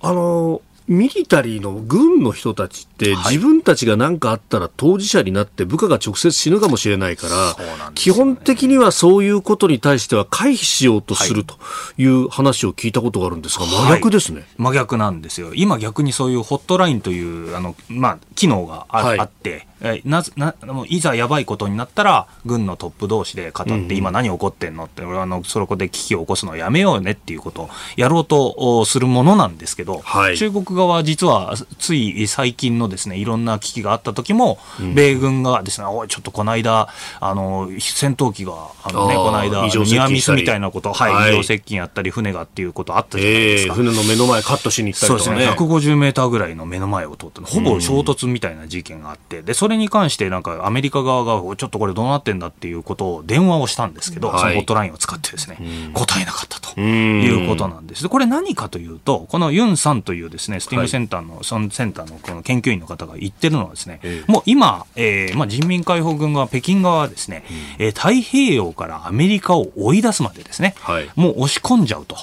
[0.00, 11.56] あのーミリタリーの軍の人たちって、自分たちが何かあったら当事者になって部下が直接死ぬかもしれないから、基本的にはそういうことに対しては回避しようとすると
[11.96, 15.54] いう話を聞いたことがあるんですが、真逆ですね、真逆なんですよ。
[15.54, 20.54] 今逆にそういうホットラインという、あの、まあ、機能があ,、あって、えなな
[20.88, 34.58] いざやばいことになったら、軍のトップ同士で語って、今何起こってんのって、俺はあのそこで危機を起こすのをやめようねっていうことをやろうとするものなんですけど、はい、中国側は実はつい最近のですねいろんな危機があった時も、
[34.94, 36.88] 米軍がですね、おい、ちょっとこの間、
[37.20, 43.74] あの戦闘機が、あのね、この間、ニアミスみたいなこと、はい、異常接近やったり、船がっていうことあったじゃないですか。
[43.74, 55.58] えー、船の目の前カットしに行ったりとか、ね、そうですね、150メーターぐらいの目の前を通って、ほぼ衝突みたいな事件があって、でそれに関して、なんかアメリカ側が、ちょっとこれどうなってんだっていうことを電話をしたんですけど、はい、そのホットラインを使ってですね、
[55.94, 58.02] 答えなかったということなんです。
[58.02, 67.44] で、これ何かというと、このユンさんというですね、スティームセンターの、そのセンターのこの研究員の方が言ってるのはですね、えもう今、えーまあ、人民解放軍側、北京側はですね、
[67.78, 72.16] うん、えー、太平洋からアメリカを追い出すまでですね、はい、もう押し込んじゃうと。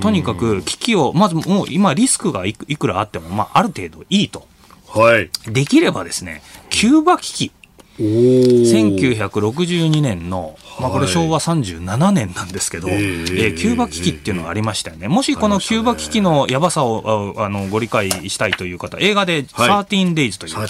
[0.00, 4.46] とにかく危機を、まずもう今リスクがいくらあっても、まあ、ある程度いいと。
[4.94, 5.30] はい。
[5.50, 7.52] できればですね、キューバ危機。
[7.98, 15.08] 1962年の、まあ、これ昭和37年なんですけど、はい、えー、キューバ危機っていうのがありましたよね。
[15.08, 20.68] もしこのキューバ危機のやばさをあのご理解したいという方、映画で13 days という、はい、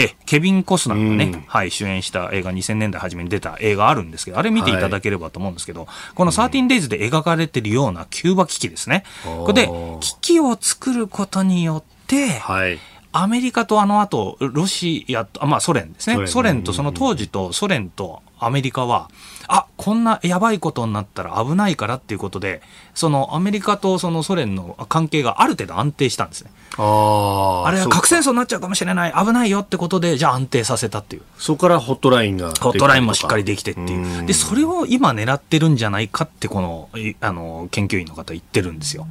[0.00, 4.74] えケビン・コスナーがね、はい、主演した映画2000年代初めに出た映画あるんですけど、あれ見てい。
[4.74, 9.04] ただければと思うんですけど、はい、この13 days で描かれてるようなキューバ危機ですね。
[9.22, 12.80] これで、危機を作ることによって、はい
[13.16, 16.26] アメリカとあの後、ロシアと、まあソ連ですね。
[16.26, 19.10] ソ連とその当時とソ連とアメリカは、
[19.46, 22.62] あこんなやばいことになったら危ないからっていうことで、
[22.94, 26.50] そのアメリカとそのソ連の関係がある程度安定したんですね。
[26.76, 31.22] ああれは核戦争になっちゃうかもしれない、危ないよってことで、じゃあ安定させたっていう。
[31.38, 32.48] そこからホットラインが。
[32.48, 34.26] ホットラインもしっかりできてっていう。
[34.26, 36.88] で、それを今狙ってるんじゃないかって、この、
[37.20, 39.06] あの、研究員の方言ってるんですよ。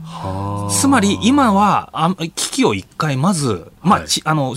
[0.72, 4.56] つまり今は、あ危機を一回まず、まあ、はい、あの、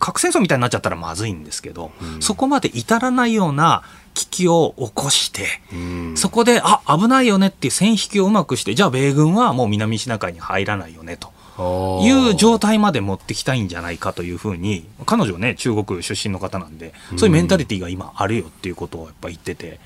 [0.00, 3.82] 核戦争みたいになっちゃったらまずいんですけど、そこまで至らないような
[4.14, 5.46] 危機を起こして、
[6.16, 11.30] そこで、あ、危ないよねっていう線引きをうまくして、じゃあ米軍はもう南シナ海に入らないよねと。
[12.02, 19.78] いう状態まで持ってきたいんじゃないかというふうに、彼女ね、中国出身の方なんで、そういうメンタリティーが今あるよっていうことをやっぱ言ってて、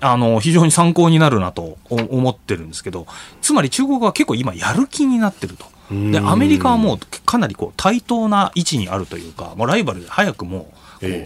[0.00, 3.06] あの、非常に参考になるなと思ってるんですけど、
[3.42, 5.66] つまり中国は結構今やる気になってると。
[5.90, 10.72] で、アメリカはもうかなりこう対等な位置にあるというか、もうライバルで早くも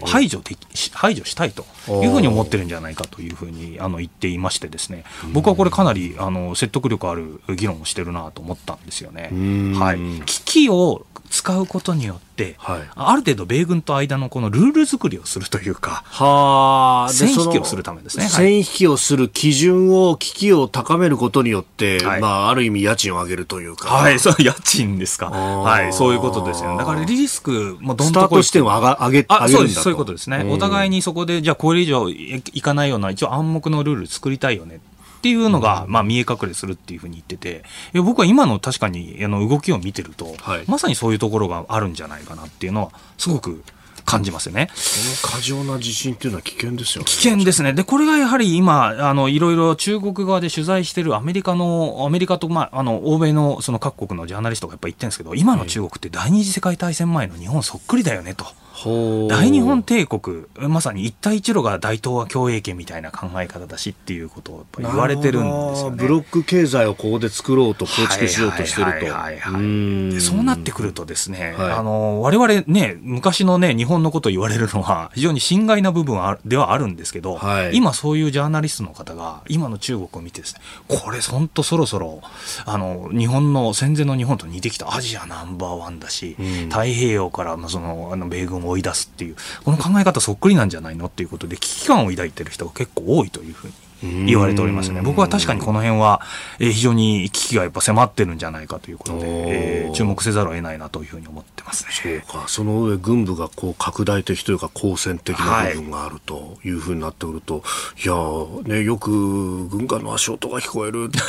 [0.05, 0.55] 排除で
[0.93, 1.65] 排除したいと
[2.03, 5.03] いうふうに思ってるんじゃないかというふうにあの言っていましてですね。
[5.33, 9.29] 僕はこれかなりあの説得力ある議論をしてるなと思ったんですよね。
[9.77, 18.27] はい、危機を使うことによって、はい、ある程度米軍と間のこのルール作りをするというか、は線引きをするためですね。
[18.27, 23.89] 線引きをする基準を、危機を高めることによって、はい、まあ、ある意味家賃を上げるというか。
[23.89, 25.29] はい、そう、家賃ですか。
[25.29, 26.77] はい、そういうことですよね。
[26.77, 30.45] だからリスク、もどんとこしても上が上げあそうそういうことですね。
[30.49, 34.81] お互いにそこで、じゃあこれ以上いかないような、一応暗黙のルール作りたいよね
[35.21, 43.63] っていうのが、まあ、見え隠れするっていうふうに言ってて、いや僕は今の確かにあの動きを見てると、はい、まさにそういうところがあるんじゃないかなっていうのは、すごく
[44.11, 44.69] 感じますよね。
[44.75, 47.05] その過剰な地震っていうのは危険ですよね。
[47.05, 47.71] 危険ですね。
[47.71, 58.45] で、これがやはり今、あの、いろいろ中国側で取材してるアメリカの、アメリカと、まあ、あの、欧米のその各国のジャーナリストがやっぱ言ってるんですけど、今の中国って第二次世界大戦前の日本そっくりだよねと。
[58.83, 82.21] 大日本帝国まさに一帯一路が大東亜共栄圏みたいな考え方だしっていうことを言われてるんですよねブロック経済をここで作ろうと構築しようとしてるとそうなってくるとですね、はい、あの我々ね昔のね日本のことを言われるのは非常に心外な部分ではあるんですけど、はい、今そういうジャーナリストの方が今の中国を見てですねこれ本当そろそろ
[82.65, 84.91] あの日本の戦前の日本と似てきた。
[84.93, 86.35] アジアナンバーワンだし、
[86.69, 95.01] 太平洋からそのあの米軍を追い出すっていうこの考え方そっくりなんじゃないのっていうことで危機感を抱いてる人が結構多いというふうに言われておりますね。
[95.01, 96.21] 僕は確かにこの辺は、
[96.59, 102.21] えー、非常に危機がやっぱ迫ってるんじゃないかということで、えー、注目せざるを得ないなというふうに思ってますね。
[102.23, 102.47] そうか。
[102.47, 107.61] その上軍部がこう拡大的というか好戦的な部分があるというふうになってくると、は
[107.97, 111.19] い、いやねよく軍艦の足音が聞こえるって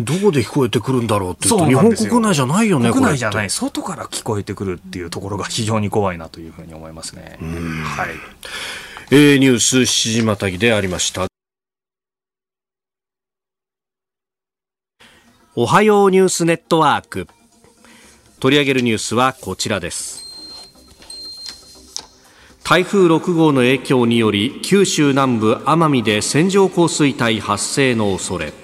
[0.00, 2.90] どこで聞こえてくるんだろうって言うと日本国内じゃないよね。
[2.90, 7.38] 国内じゃない外から聞こえてくるっていうところが非常に怖いなというふうに思いますね。
[7.40, 8.08] はい。
[9.10, 11.31] えー、ニュース7時またぎでありました。
[15.54, 17.28] おはようニュースネットワーク。
[18.40, 20.24] 取り上げるニュースはこちらです。
[22.64, 28.61] 台風6号の影響により九州南部奄美で線状降水帯発生の恐れ。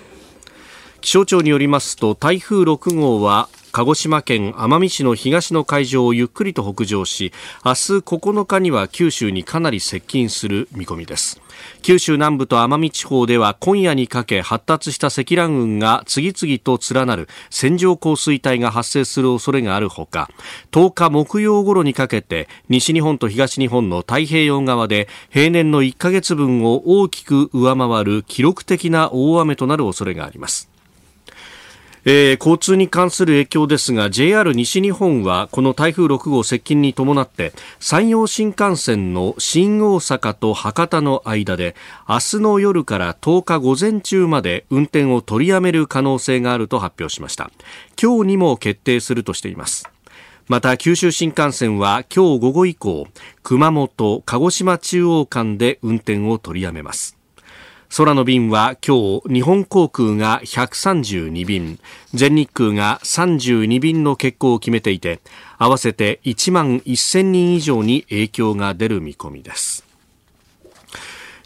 [1.09, 7.33] 気象庁によりますと台風6号は鹿児島県奄美市の東の海上をゆっくりと北上し
[7.65, 11.41] 明日9日には九州にかなり接近する見込みです。
[11.81, 20.29] 九州南部と奄美地方では今夜にかけ発達した積乱雲が次々と連なる線状降水帯が発生する恐れがあるほか
[20.73, 30.69] 10日木曜頃にかけて西日本と東日本の太平洋側で平年の1ヶ月分を大きく上回る記録的な大雨となる恐れがあります。
[32.11, 41.77] えー、交通に関する影響ですが JR 西日本はこの台風6号接近に伴って山陽新幹線の新大阪と博多の間で
[42.09, 47.51] 明日の夜から10日午前中まで運転を取りやめる可能性があると発表しました。
[48.03, 49.87] 今日にも決定するとしています。
[50.47, 53.07] また九州新幹線は今日午後以降
[53.43, 57.18] 熊本鹿児島中央間で運転を取りやめます。
[57.97, 61.79] 空の便は今日日本航空が132便。
[62.13, 65.21] 全日空が32便の欠航を決めていて
[65.57, 69.88] 合わせて1万1000人以上に影響が出る見込みです。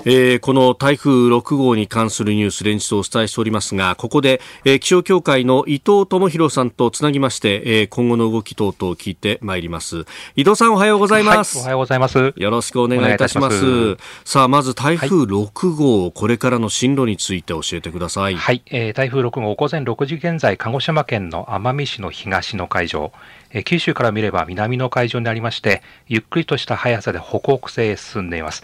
[0.04, 10.04] えー、この台風6号に関するニュース連日お伝えしておりますがここで、えー、気象協会の伊藤智博さんとつなぎまして、えー、今後の動き等々聞いてまいります。
[10.34, 12.34] 伊藤さんおはようございます、はい、おはようございます。
[12.36, 13.96] よろしくお願いいたします。
[14.24, 18.34] さあまず台風6号、はい、これからの進路について教えてください。
[18.34, 23.12] はい、えー、台風6号午前6時現在鹿児島県の奄美市の東の海上
[23.52, 28.62] え九州から見れば南の海上にありまして、ゆっくりとした速さで北北西へ進んでいます。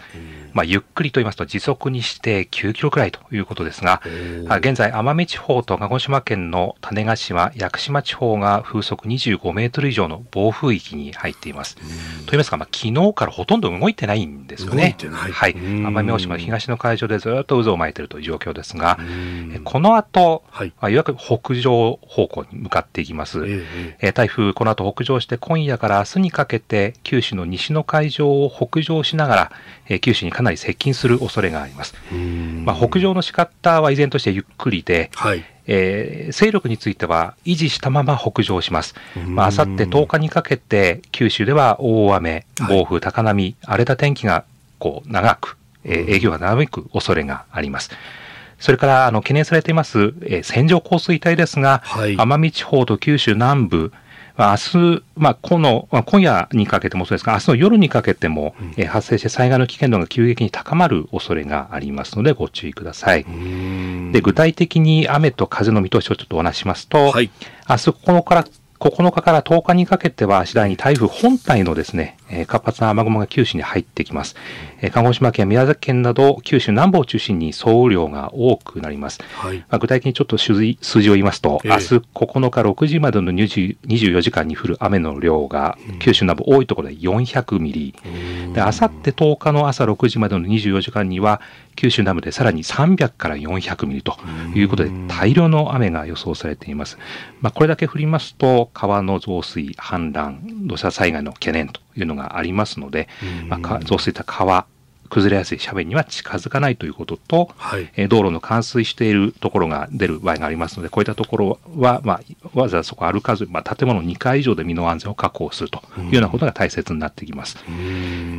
[0.53, 4.01] まあ、ゆっくりと言いますと時速にして9キロくらいということですが、
[4.57, 11.75] 現在奄美地方と鹿児島県の種子島、屋久島地方が風速25メートル以上の暴風域に入っています。
[11.75, 11.81] と
[12.31, 14.95] 言いますか、まあ、昨日からほとんど動いてないんですよね。
[15.09, 15.53] はい。
[15.55, 18.97] 奄美大島東の海上でずっと渦を巻いているという状況ですが、
[19.63, 23.45] この後、はい、いわゆる北上方向に向かっていきます。
[23.99, 29.51] え台風、この後と北上して今夜から明日にかけて九州の西の海上を北上しながら、
[29.87, 31.95] えー、九州にかなり接近する恐れがあります。
[32.63, 38.95] まあ、北上の仕方は依然としてゆっくりで、はいえー、勢力については維持したまま北上します。
[39.27, 44.45] まあ、あさって10日にかけて九州では大雨、暴風、高波、荒れた天気が
[44.79, 47.91] こう長く、えー、営業が長引く恐れがあります。
[48.59, 53.93] それから、あの、懸念されています、えー、線状降水帯ですが、はい、奄美地方と九州南部、
[54.39, 63.25] 明日、まあ、この、まあ、今夜にかけてもそうですが、明日の夜にかけても、うん、え発生して災害の危険度が急激に高まる恐れがありますので、ご注意ください。
[64.11, 67.29] で、具体的に雨と風の見通しをちょっとお話しますと、はい、
[67.69, 68.45] 明日9日から
[68.79, 74.35] 9日から10日にかけては次第に台風本体のですね、え活発な雨雲が九州に入ってきます。
[74.81, 79.19] え鹿児島県、宮崎県など九州南部を中心に総雨量が多くなります。
[79.33, 87.95] はい、まあ、具体的にちょっと数字を言いますと、えー、明日9日6時までの24時間に降る雨の量が九州南部多いところで400ミリ、
[88.53, 91.41] で、あさって10日の朝6時までの24時間には、
[91.79, 94.17] 九州南部でさらに300から400ミリと
[94.53, 96.97] いうことで、大量の雨が予想されています。
[97.39, 103.07] まあ、これだけ降りますと、川の増水、氾濫、土砂災害の懸念というのがありますので、
[103.47, 104.65] まあ、増水した川、
[105.09, 117.57] 崩れやすい斜面には近づかないということと、はい、え道路の冠水しているところが出る場合がありますので、こういったところは、まあ、わざわざそこ歩かず、まあ、建物2階以上で身の安全を確保するというようなことが大切になってきます。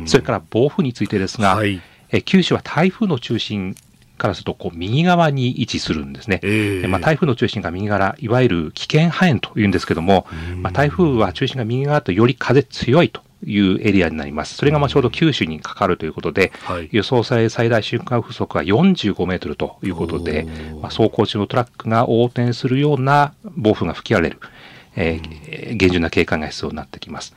[0.05, 1.81] それから暴風についてですが、はい、
[2.11, 3.75] え九州は台風の中心
[4.17, 6.39] からするとこう右側に位置するんですね。
[6.43, 14.55] えー、まあ、台風の中心が右側、いわゆる危険半円というんですけども、まあ、台風は中心が右側とより風強いというエリアになります。
[14.55, 20.45] それがまあちょうど九州にかかるということで、はい、予想される最大瞬間風速は45メートルということで、
[20.81, 24.39] まあ、走行中のトラックが横転するような暴風が吹き荒れる。
[24.95, 27.33] えー、厳重な警戒が必要になってきます。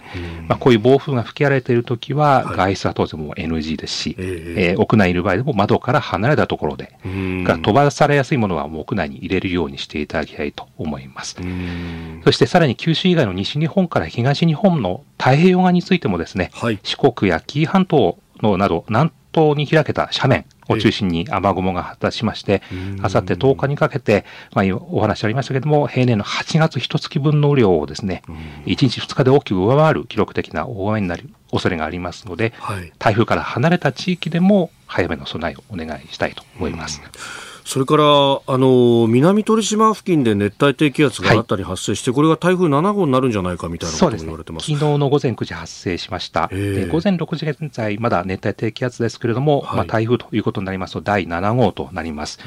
[0.48, 11.36] まあ、こういう暴風が吹き荒れているときは、外出は当然もう NG ですし、はい、えー、屋内にいる場合でも窓から離れたところで、が飛ばされやすいものはもう屋内に入れるようにしていただきたいと思います。
[12.24, 22.62] そしてさらに九州以外の西日本から東日本の太平洋側についてもですね、はい、四国や紀伊半島のなど南東に開けた斜面、を中心に雨雲が発達しまして、
[23.02, 28.22] あさって10日にかけて、まあ、お話ありましたけれども、平年の8月1月分の雨量をですね、
[28.66, 37.00] 1日2日で大きく上回る記録的な大雨になる恐れがありますので、はい、台風から離れた地域でも早めの備えをお願いしたいと思います。
[37.64, 52.38] それからあの南鳥島付近で熱帯低気圧が新たに発生して、はい、これが台風7号になるんじゃないかみたいなことも言われてます、ね、昨日の午前9時発生しました、えー、午前6時現在、まだ熱帯低気圧ですけれども、はい、まあ、台風ということになりますと、第7号となります。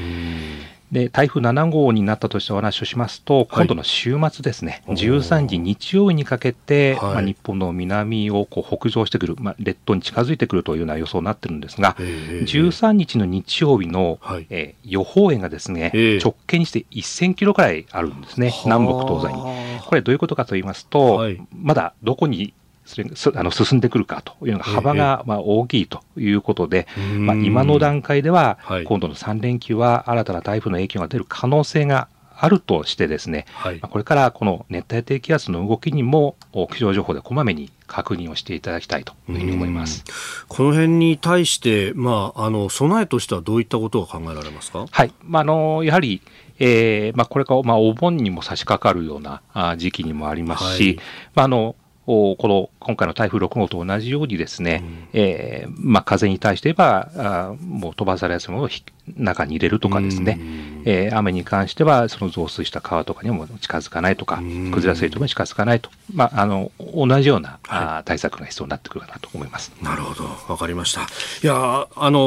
[0.92, 19.78] で台風7号になったとしてお話をしますと、今度の週末ですね、はい、13時日曜日にかけて、はい、まあ、日本の南をこう北上してくる、まあ、列島に近づいてくるというような予想になってるんですが、えー、13日の日曜日の、はい、えー、予報円がですね、えー、直径にして1000キロくらいあるんですね、南北東西に。
[19.82, 21.22] これどういうことかと言いますと、
[21.54, 22.54] まだどこに
[22.88, 32.08] それあの進んでくるかというのが幅がまあ大きいということで、まあ、今の段階では、今度の3連休は新たな台風の影響が出る可能性が
[32.40, 36.36] あるとしてですね、はい、これからこの熱帯低気圧の動きにも
[36.72, 40.04] 気象情報でこまめに確認をしていただきたいというふうに思います。
[40.48, 45.12] この辺に対して、まあ、あの備えとしてはどういったことが考えられますか、はい。
[45.24, 46.22] まあ、あのやはり
[46.60, 49.42] えーまあ、これから、まあ、お盆にも差し掛かるような
[49.78, 50.96] 時期にもありますし、はい、
[51.36, 51.76] まあ、あの
[52.08, 58.70] この今回の台風6号と同じようにですね、うん、えー、まあ、風に対して言えばあもう飛ばされやすいものを
[59.18, 69.74] 中に入れるとかですね、うん、えー、雨に関してはその増水した川とかにも近づかないとか、うん、崩れやすいところに近づかないと、まあ、あの同じような、はい、対策が必要になってくるかなと思います。
[69.82, 70.30] なるほど。
[70.48, 71.02] わかりました。
[71.02, 71.06] い
[71.46, 72.20] やあの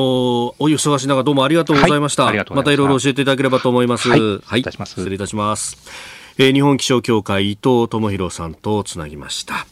[0.59, 2.73] お忙しい中どうもありがとうございました、はい、また。
[2.73, 4.11] いろいろ教えていただければと思います。
[4.11, 9.67] はい、はい、失礼いたしますえー、日本気象協会伊藤智博さんとつなぎました、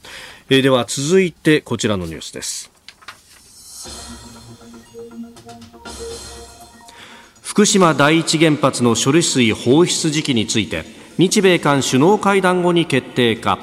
[0.50, 2.70] えー、では続いてこちらのニュースです。
[7.40, 10.84] 福島第一原発の処理水放出時期について
[11.16, 13.58] 日米韓首脳会談後に決定か。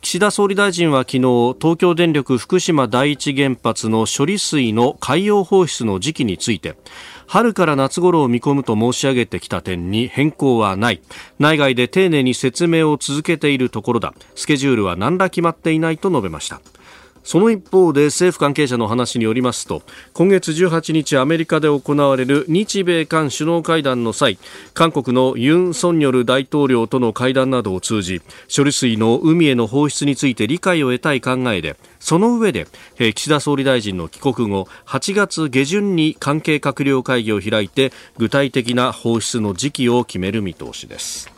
[0.00, 1.20] 岸田総理大臣は昨日
[1.60, 6.76] 東京電力福島第一原発の処理水の海洋放出の時期について
[7.28, 11.02] 春から夏頃を見込むと申し上げてきた点に変更はない。
[11.38, 14.14] 内外で丁寧に説明を続けているところだ。
[14.34, 16.62] スケジュールは何ら決まっていないと述べました。
[17.28, 19.82] その一方で政府関係者の話によりますと
[20.14, 24.38] 今月18日アメリカで行われる日米韓首脳会談の際
[24.72, 32.66] 韓国のユン・ソンニョル大統領との会談などを通じ処理水の海への放出について理解を得たい考えでその上で
[32.96, 41.37] 岸田総理大臣の帰国後8月下旬に関係閣僚会議を開いて具体的な放出の時期を決める見通しです。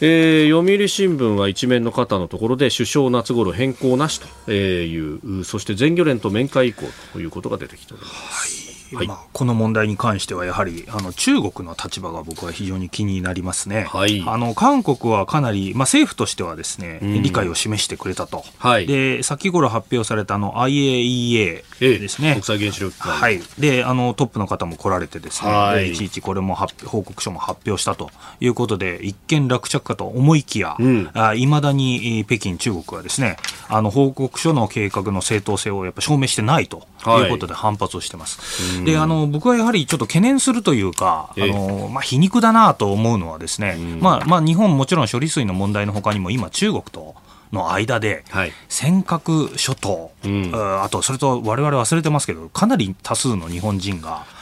[0.00, 8.60] えー、読売新聞は一面の方のところで首相夏ごろ変更なしというそして全漁連と面会以降ということが出てきております。
[8.60, 9.06] はいはい。
[9.06, 28.10] まあ、この問題に関してはやはりあの中国の立場が僕は非常に気になりますね、はい、あの韓国はかなり、まあ、政府としてはですね、うん、理解を示してくれたと、はい、で先頃発表されたの IAEA ですね、国際原子力機関、はい、であのトップの方も来られてですね、はい、いちいちこれも発報告書も発表したと
[28.40, 33.36] いうことで一見落着かと思いきや、うん、あ未だに北京、中国はですね
[33.68, 38.78] あの報告書の計画の正当性をやっぱ証明してないということで反発をしてます。
[38.78, 47.14] はい、であの僕はやはりちょっと懸念するというか、あのまあ、皮肉だなと思うのはですね、まあまあ、日本もちろん処理水の問題のほかにも今中国と
[47.52, 48.52] の間で、はい。
[48.68, 50.52] 尖閣諸島、うん。
[50.54, 54.35] ああとそれと我々忘れてますけどかなり多数の日本人がはい。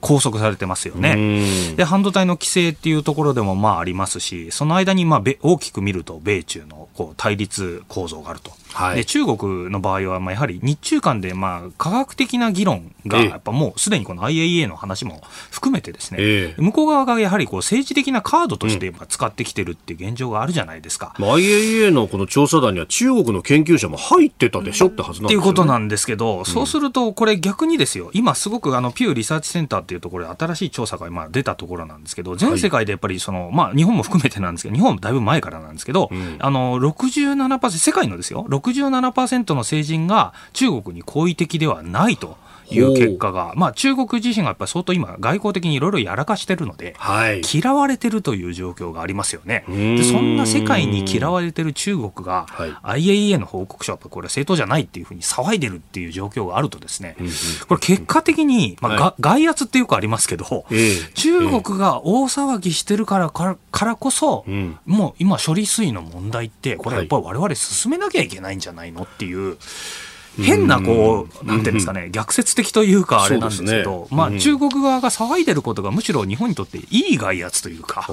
[0.00, 1.14] 拘束されてますよね。
[1.16, 8.96] ねで半導体の規制っていうところでもまあありますし、その間にまあべ大きく見ると米中のこう対立構造があると、はい。
[8.96, 16.62] で中国の場合はまあやはり日中間でまあ科学的な議論がええやっぱもうすでにこの IAEA の話も含めてですね、ええ。
[16.62, 21.14] 向こう側がやはりこう政治的なカードとして使ってきてるっていう現状があるじゃないですか。
[21.18, 25.56] まあ IAEA のこの調査団には中国の研究者も入ってたでしょってはずなんっていうですよ、ね。
[25.56, 36.36] ことなんですけど、そうすると、これ逆にですよ、今すごくあのピューリサーチセンターっていうところで新しい調査が今出たところなんですけど、全世界でやっぱりその、まあ日本も含めてなんですけど、日本もだいぶ前からなんですけど、ん。
[36.38, 42.36] あの67%、世界のですよ、67%の成人が中国に好意的ではないと。
[42.70, 47.42] いう結果が、まあ、中国自身がやっぱり相当今、外交的にいろいろやらかしてるので、はい。
[47.52, 49.64] 嫌われてるという状況がありますよね。
[49.70, 49.96] ん。
[49.96, 53.02] でそんな世界に嫌われてる中国が、はい。
[53.02, 57.16] IAEA の報告書はこれは正当じゃないっていうふうに騒いでるっていう状況があるとですね、
[57.68, 60.96] これ結果的に、まあがは外圧ってよくありますけど、ええ。
[61.14, 64.78] 中国が大騒ぎしてるからからこそ、ん。
[64.86, 69.56] もう今処理水の問題って、これやっぱり我々進めなきゃいけないんじゃないのっていう、
[70.42, 78.06] 変なこう、なんていうんですかね、逆説的というかあれなんですけど、まあ中国側が騒いでることがむしろ日本にとっていい外圧というか、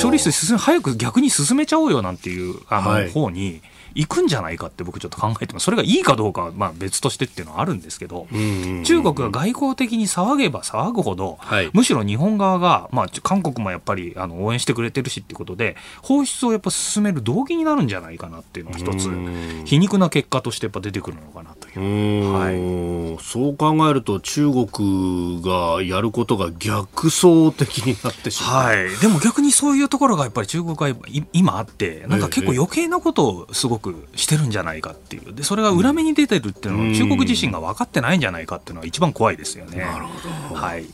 [0.00, 3.10] 処理水進め早く逆に進めちゃおうよなんていうあの、はい。
[3.10, 3.60] 方に
[3.96, 5.64] 行くんじゃないかって僕ちょっと考えてます。
[5.64, 21.82] それがいいかどうかはまあ別としてっていうのはあるんですけど、ん中国が外交的に騒げば騒ぐほど、はいむしろ日本側が、まあ、韓国もやっぱりあの応援してくれてるしっていうことで、放出をやっぱ進める動機になるんじゃないかなっていうのが一つうん、皮肉な結果としてやっぱ出てくるのかなというう。
[21.82, 28.66] ーんそう考えると中国がやることが逆走的になってしまう。
[28.66, 30.96] はい、でも逆にそういうところがやっぱり中国はい
[31.32, 36.88] 今あって、なんか結構余計なことをすごくしてるんじゃないかっていう、でそれが裏目に出てるっていうのうん。
[36.90, 39.78] は、中国自身が分かってないんじゃないかっていうのが一番怖いですよね。
[39.78, 40.54] なるほど。
[40.54, 40.84] はい。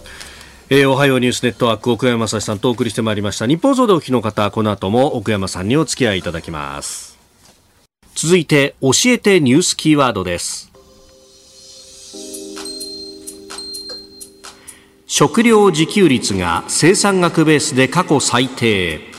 [0.71, 7.19] えーおはようニュースネットワーク奥山さんとお送りしてまいりました日本総でお聞きの方この後も奥山さんにお付き合いいただきます。
[8.15, 10.73] 続いて教えてニュースキーワードです。
[15.07, 19.12] 食料自給率が生産額ベースで過去最低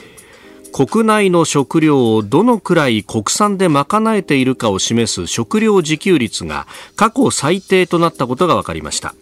[0.74, 6.66] 国内の食料をどのくらい国産で賄えているかを示す食料自給率が
[6.96, 9.14] 過去最低となったことが分かりました。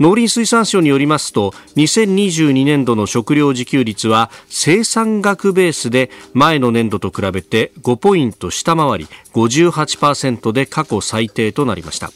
[0.00, 12.10] 農林水産省によりますと2022年度の食料自給率は生産額ベースで前の年度と比べて5ポイント下回り58%で過去最低となりました。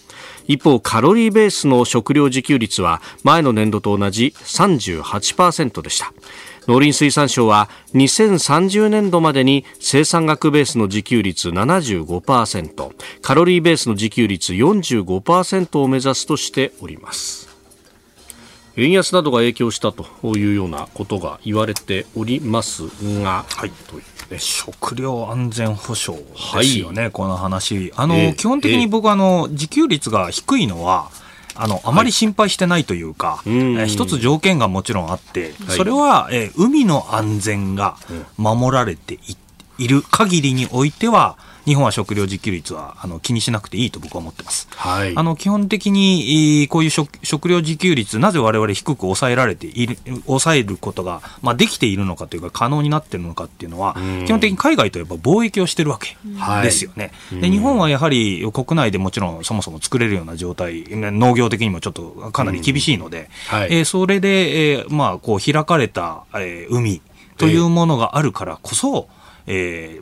[0.49, 6.13] 一方カロリーベースの食料自給率は前の年度と同じ38%でした。
[6.71, 17.49] 農林水産省は2030年度までに生産額ベースの自給率75%カロリーベースの自給率45%を目指すとしております。
[18.77, 20.07] 円安などが影響したと
[20.39, 22.85] いうようなことが言われております
[23.21, 23.73] が、はい、
[24.33, 27.93] ね食料安全保障ですよね、この話。
[27.97, 31.11] あの、ええ基本的に僕、あの、自給率が低いのは、
[31.63, 35.77] あの、あまり心配してないというか、うんえー一つ条件がもちろんあって、はい。
[35.77, 37.97] それは、えー海の安全が
[38.39, 39.37] 守られてい
[39.79, 41.37] いる限りにおいては、
[41.67, 44.69] 日本は食料自給率はあの気にしなくていいと僕は思ってます。
[44.77, 45.13] はい。
[45.17, 54.25] あの基本的にえーこういう食食料自給率、なぜ我々低く抑えられている、抑えることが、まあ、できているのかというか、可能になっているのかっていうのは、ん。
[54.27, 56.63] 基本的に海外とやっぱ貿易をしてるわけはい。
[56.65, 57.13] ですよね。
[57.33, 63.69] で日本はやはり国内でもちろんそもそも作れるような状態、ね農業的にもちょっとかなり厳しいので、はい。
[63.71, 67.01] えーそれで、えーまあ、こう開かれた、えー海
[67.37, 69.20] というものがあるからこそ、えー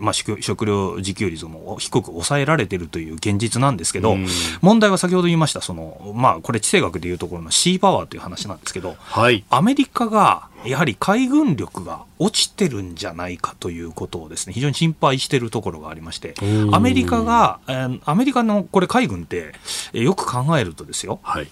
[0.00, 4.26] まあ、食食料自給率も低く抑えられているという現実なんですけど、うん。
[4.60, 9.44] 問題は先ほど言いましたその、まあ、これ地政学でいうところのシーパワーという話なんですけどはい。
[9.50, 19.52] アメリカがやはり海軍力が落ちてるんじゃないかということをですね非常に心配しているところがありましてうんアメリカが、えーアメリカのこれ海軍って、
[19.92, 21.48] えーよく考えるとですよはい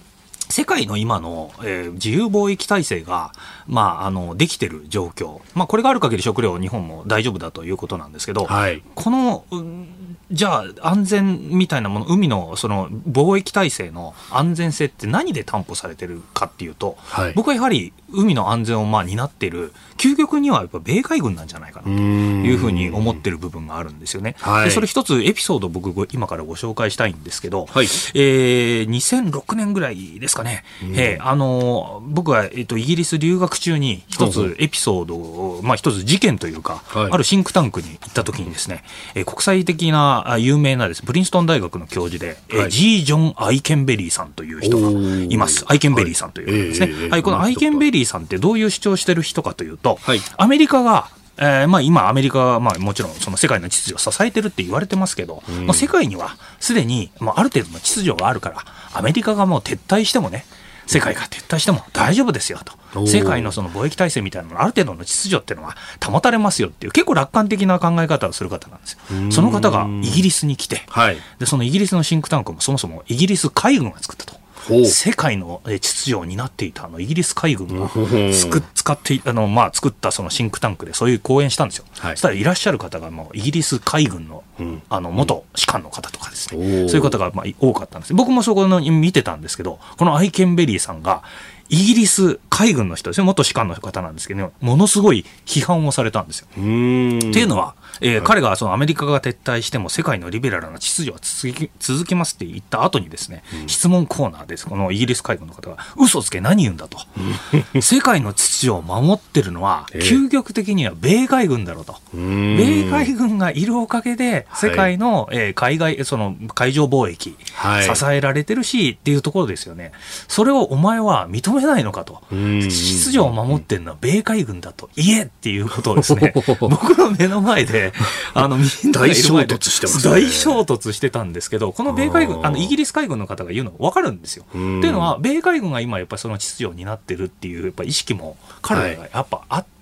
[0.49, 3.31] 世界の今の、えー自由貿易体制が、
[3.67, 8.81] まあ、あのできてる状況、まあ、これがある限り食料、日本も大丈夫だということなんですけど、はい。
[8.95, 9.87] この、うん
[10.29, 17.33] じゃあ、安全みたいなもの、海のその貿易体制の安全性って何で担保されてるかっていうと、はい。
[17.33, 24.35] 僕はやはり海の安全をまあ担っている究極にはやっぱ米海軍なんじゃないかなというふうに思ってる部分があるんですよね。
[24.39, 24.65] はい。
[24.65, 27.85] でそれ一つエピソード僕ご今からご紹介したいんですけど、はい。
[28.13, 37.11] えー2006年ぐらいですかね、えーあのー僕は、えっとイギリス留学中に一つエピソードを、まあ、一つ事件というか、はい。
[37.11, 38.83] あるシンクタンクに行った時にですね、
[39.15, 42.71] えー国際的なあ有名なですプリンストン大学の教授で、えーはい。
[42.71, 44.89] ジー・ジョン・アイケンベリーさんという人が
[45.25, 45.65] います。
[45.67, 47.09] アイケンベリーさんという方ですね。
[47.09, 60.45] はい、このアイケンベリーさんってどういう主張してる人かというと、はいアメリカがえーまあ、今、アメリカは、まあ、もちろんその世界の秩序を支えてるって言われてますけど、まあ、世界にはすでに、まあ、ある程度の秩序があるから、アメリカがもう撤退してもね、
[60.87, 62.59] 世界が撤退しても大丈夫ですよ
[62.93, 63.05] と。
[63.05, 68.99] 世界のその貿易体制みたいなのある程度の秩序っていうのは保たれますよっていう結構楽観的な考え方をする方なんですよ。
[69.31, 71.17] その方がイギリスに来て、はい。
[71.39, 74.39] で、そのイギリスのシンクタンクもそもそもイギリス海軍が作ったと。
[74.85, 77.89] 世界のえー秩序を担っていたあのイギリス海軍が
[78.33, 81.85] つく使っていあの、まあ、作ったそのシンクタンクでそういう講演したんですよ。
[81.97, 82.11] はい。
[82.11, 84.81] そしたらいらっしゃる方がもうイギリス海軍の,、ん。
[84.89, 86.89] あの元士官の方とかですね、おー。
[86.89, 88.13] そういう方がまあ多かったんです。
[88.13, 91.23] 僕もそこの見てたんですけど、このアイケンベリーさんが
[91.69, 96.47] イギリス海軍の人ですね、元士官の方なんですけど、ものすごい批判をされたんですよ。
[96.51, 104.65] っていうのは、えー彼がそのアメリカが撤退しても世界のリベラルな秩序は続き続きますって言った後にですね、質問コーナーです。
[104.65, 106.99] このイギリス海軍の方が、嘘つけ何言うんだと。
[107.81, 111.95] 世界の秩序を守ってるのは、ええ究極的には米海軍だろうと。
[112.13, 119.91] うーん米海軍がいるおかげで、世界の、えー海外、その海上貿易、はい支えられてるしっていうところですよね。
[120.27, 122.21] それをお前は認めないのかと。
[122.35, 122.71] ん秩
[123.05, 127.86] 序を守ってるのは米海軍だと言えっていうことをですね、 僕の目の前で、
[128.33, 130.13] あの、 みんな大衝突してますね。
[130.13, 134.45] 大衝突してたんですけど、この米海軍、あの、イギリス海軍の方が言うの分かるんですよ。
[134.49, 139.76] ってんいうのは、米海軍が今やっぱりその秩序を担ってるっていう、やっぱ意識も彼らがやっぱあって、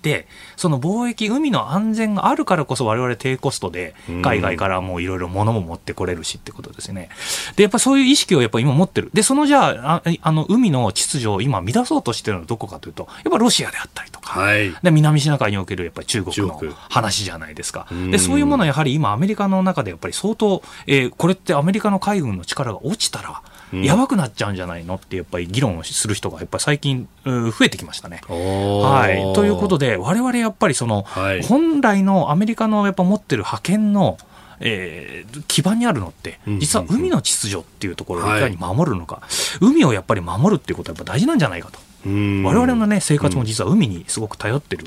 [0.56, 7.08] その貿易、海の安全があるからこそ我々低コストでうん海外からもういろいろ物も持ってこれるしってことですね。
[7.56, 9.10] で、やっぱそういう意識をやっぱ今持ってる。
[9.12, 14.74] で、そのじゃあ、ああの、海の秩序を今乱そうとしてるのはどこかというと、やっぱロシアであったりとか、はい。
[14.82, 18.10] で南シナ海におけるやっぱり中国の話じゃないですかうん。
[18.10, 28.20] で、そういうものはやはり今アメリカの中でやっぱり相当、えーこれってアメリカの海軍の力が落ちたら、うんやばくなっちゃうんじゃないのってやっぱり議論をする人がやっぱり最近、うん増えてきましたね。
[28.28, 29.00] は。
[29.00, 29.34] はい。
[29.34, 31.42] ということで、我々やっぱりその、はい。
[31.42, 34.18] 本来のアメリカのやっぱ持ってる覇権の、
[34.60, 38.40] えー基盤にあるのってうん、実は海の秩序っていうところをいはい。
[38.40, 39.22] かに守るのか、
[39.60, 41.78] 海をやっぱり守るっていうことはやっぱ大事なんじゃないかと。
[42.06, 44.86] 我我々のね、生活も実は海にすごく頼ってる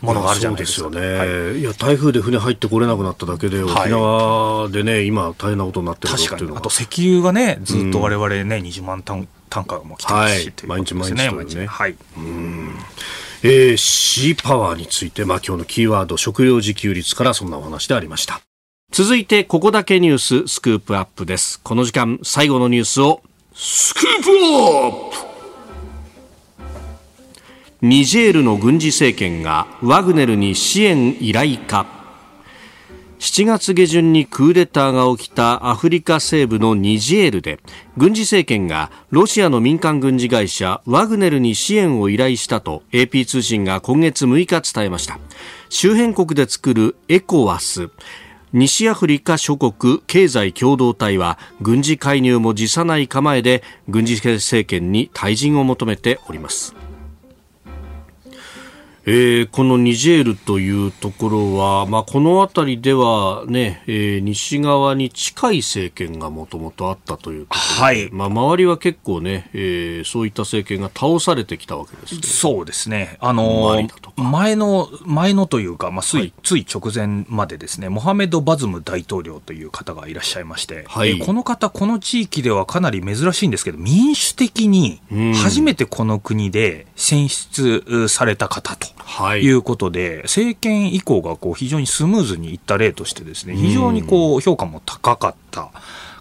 [0.00, 0.82] ものがあるじゃないですか。
[0.82, 3.64] そうですよね、はいい、や台風で船入ってこれなくなっただけで、はい。
[3.64, 6.12] 沖縄でね今大変なことになってる。
[6.12, 6.58] っていうのが。
[6.58, 10.66] あと石油がね、ずっと我々ね、20万タン単価も来てますし、はい。
[10.66, 11.66] 毎日毎日というね。
[11.66, 11.96] はい。
[13.42, 18.40] えー、シーパワーについて、まあ、今日のキーワード食料自給率からそんなお話でありました。
[18.92, 21.60] 続いてここだけニューススクープアップです。
[21.60, 23.22] この時間最後のニュースを
[23.54, 25.35] スクープアップ
[27.82, 31.86] ニジェールの軍事政権がワグネルに支援依頼か。
[33.18, 37.58] 7月下旬にクーデターが起きたアフリカ西部のニジェールで
[37.98, 45.18] 軍事政権がロシアの民間軍事会社ワグネルに支援を依頼したと AP 通信が今月6日伝えました。
[45.68, 47.90] 周辺国で作るエコワス。
[48.54, 56.74] 西アフリカ諸国経済共同体は軍事介入も辞さない構えで軍事政権に退陣を求めております。
[59.08, 68.10] えーこのニジェールというところは、まあ、この辺りでは、ねえー西側に近い政権がもともとあったというところで、はい。
[68.10, 73.16] まあ、周りは結構ね、えーそういった政権が倒されてきたわけですそうですね。
[73.20, 73.80] あの
[74.16, 76.32] 前の、前のというか、まあ、つい、はい。
[76.42, 81.10] つい直前までですね、モハメド・バズム大統領という方がいらっしゃいまして、はい。
[81.10, 85.34] えーこの方、この地域ではかなり珍しいんですけど、民主的にうん。
[85.34, 88.95] 初めてこの国で選出された方と。
[89.06, 89.42] はい。
[89.42, 95.70] いうことで、政権移行がこう非常にスムーズにいった例としてですね、非常にこう評価も高かった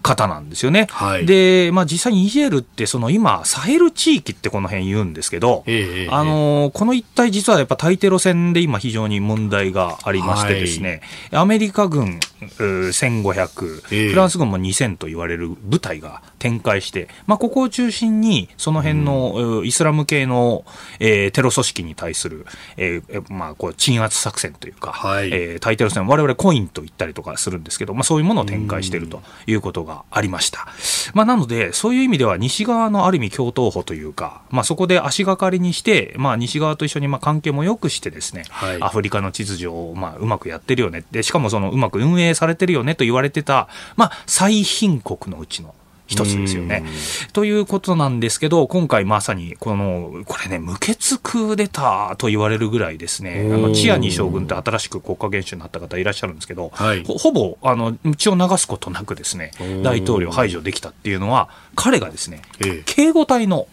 [0.06, 0.86] 方なんですよね。
[0.92, 1.26] はい。
[1.26, 11.02] で、まあ実際にニジェールってその今、サヘル地域ってこの辺言うんですけど、ええあのーこの一帯実はやっぱ対テロ戦で今非常に問題がありましてですね、
[11.32, 14.10] アメリカ軍うー1500、ええ。
[14.10, 20.66] フランス軍も2000と言われる部隊が展開して、まあここを中心にその辺の、イスラム系の、
[21.00, 22.46] えーテロ組織に対する、
[22.78, 25.30] えーえまあこう鎮圧作戦というか、はい。
[25.32, 30.68] えー対テロ戦、我々コインと言ったりとかするんですけど、まあそういうものを展開しているということががありました。
[31.14, 45.74] まあ、なので、そういう意味では西側のある意味共闘歩というか、まあ、そこで足がかりにして、まあ、西側と一緒にまあ関係も良くしてですね、はいアフリカの秩序をまあうまくやってるよねで、しかもそのうまく運営されてるよねと言われてた、まあ、最貧国のうちの
[46.08, 46.84] 一つですよね。
[47.34, 57.04] ということなんですけど、今回まさにこの、これね、無血クーデターと言われるぐらいですね、あのチアニ将軍って新しく国家元首になった方いらっしゃるんですけど、はい。
[57.04, 59.82] ほほぼあの血を流すことなくですねー。
[59.82, 62.84] 大統領を排除できたっていうのは彼がですね、ええ。
[62.86, 63.68] 警護隊の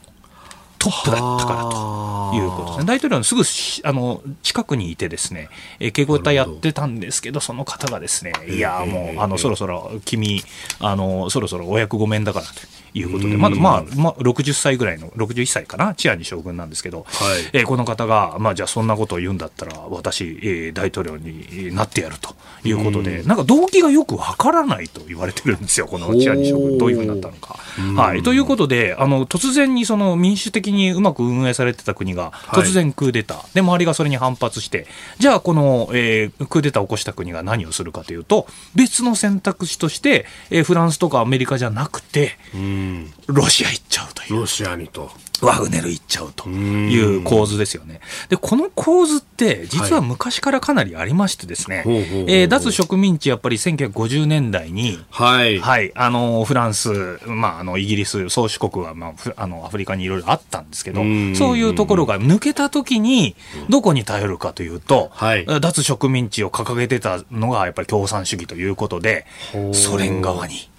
[0.82, 2.84] トップだったからとはあいうことですね。
[2.86, 10.42] 大統領のすぐしあの近くにいてですね、えー警護隊やってたんですけどその方がですねいやーもうあのそろそろ君
[10.80, 12.52] あのそろそろお役御免だからと
[12.94, 13.36] いうことで。
[13.36, 15.94] まだまあ、まあ、60歳ぐらいの61歳かな？
[15.94, 17.50] チアニ将軍なんですけど、はい。
[17.52, 22.34] えーこの方が、まあ、じゃあそんなことを言うんだったら私、えー大統領になってやると
[22.64, 27.58] いうことで、なんか動機がよくわからないと言われてるんですよ、このチアニ将軍、どういうふうになったのか。
[28.00, 32.64] はい、ということであの、突然にその民主的にうまく運営されてた国がはい。
[32.64, 34.86] 突然クーデター、で周りがそれに反発して、
[35.18, 42.81] じゃあこの、えークーデターを起こした国が何をするかというと、別の選択肢として、えーフランスとかアメリカじゃなくて、うん
[43.26, 44.40] ロシア行っちゃうという。
[44.40, 45.10] ロシアにと。
[45.42, 48.00] ワグネル行っちゃうという構図ですよね。
[48.28, 55.58] で、この構図って、実は昔からかなりありましてですね、えー脱植民地、やっぱり1950年代に、はい。
[55.58, 63.34] はい、あの、フランス、まあ、あの、イギリス、宗主国は、まあ、ふあの、アフリカにいろいろあったんですけどうん、そういうところが抜けた時に、
[63.68, 69.26] どこに頼るかというと、はい脱植民地を掲げてたのが、やっぱり共産主義ということで
[69.72, 70.71] ソ連側に。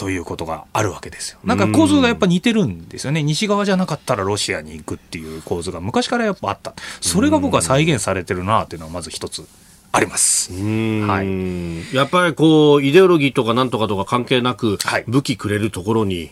[0.00, 1.38] ということがあるわけですよ。
[1.44, 3.22] なんか構図がやっぱ似てるんですよね。
[3.22, 6.72] 西側じゃなかったらロシアに行くっていう構図が昔からやっぱあった。
[7.02, 9.46] それが僕は再現されてるなっていうのはまず一つ
[9.92, 10.54] あります。
[10.54, 16.30] うんはいやっぱりこう、イデオロギーとかなんとかとか関係なく、はい武器くれるところに、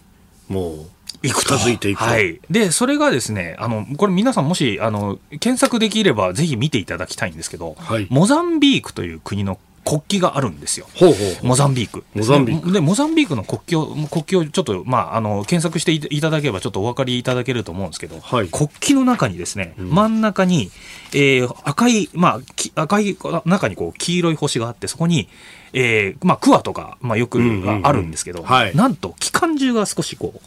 [0.48, 0.86] もう、
[1.22, 2.40] 行くと近づいていくとはい。
[2.48, 9.58] で、それがですね、あの、これ皆さんもし、あの、検索できればぜひ見ていただきたいんですけど、はいモザンビークという国の
[9.88, 10.86] 国旗があるんですよ。
[10.94, 12.04] ほうほうモザンビーク。
[12.14, 12.72] モザンビーク。
[12.72, 18.48] で、モザンビークの国旗を、国旗をちょっと、まあ、あの、検索していいただければちょっとお分かりいただけると思うんですけど、はい。
[18.48, 20.70] 国旗の中にですね、真ん中に、
[21.14, 23.16] えー赤い、まあ、き赤い
[23.46, 25.28] 中にこう、黄色い星があって、そこに、
[25.72, 27.86] えーまあ、クワとか、まあ、よくうんうんうん。
[27.86, 28.76] あるんですけど、はい。
[28.76, 30.40] なんと、機関銃が少しこう、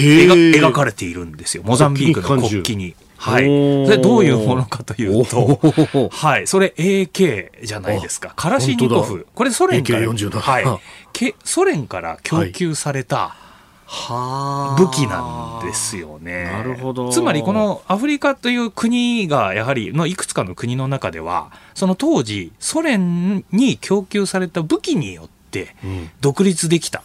[0.00, 1.62] 描かれているんですよ。
[1.64, 2.94] モザンビークの国旗に。
[3.24, 3.44] はい。
[3.88, 6.46] で、どういうものかというとはい。
[6.46, 8.34] それ AK じゃないですか。
[8.36, 9.26] カラシニコ本フ。
[9.34, 10.78] これソ連から、AK47 はいあ。
[11.14, 13.34] けソ連から供給された
[13.86, 16.44] は武器なんですよね。
[16.44, 27.02] なるほどつまりこのアフリカという国がやはりのいくつかの国の中では、その当時ソ連に供給された武器によってん独立できた。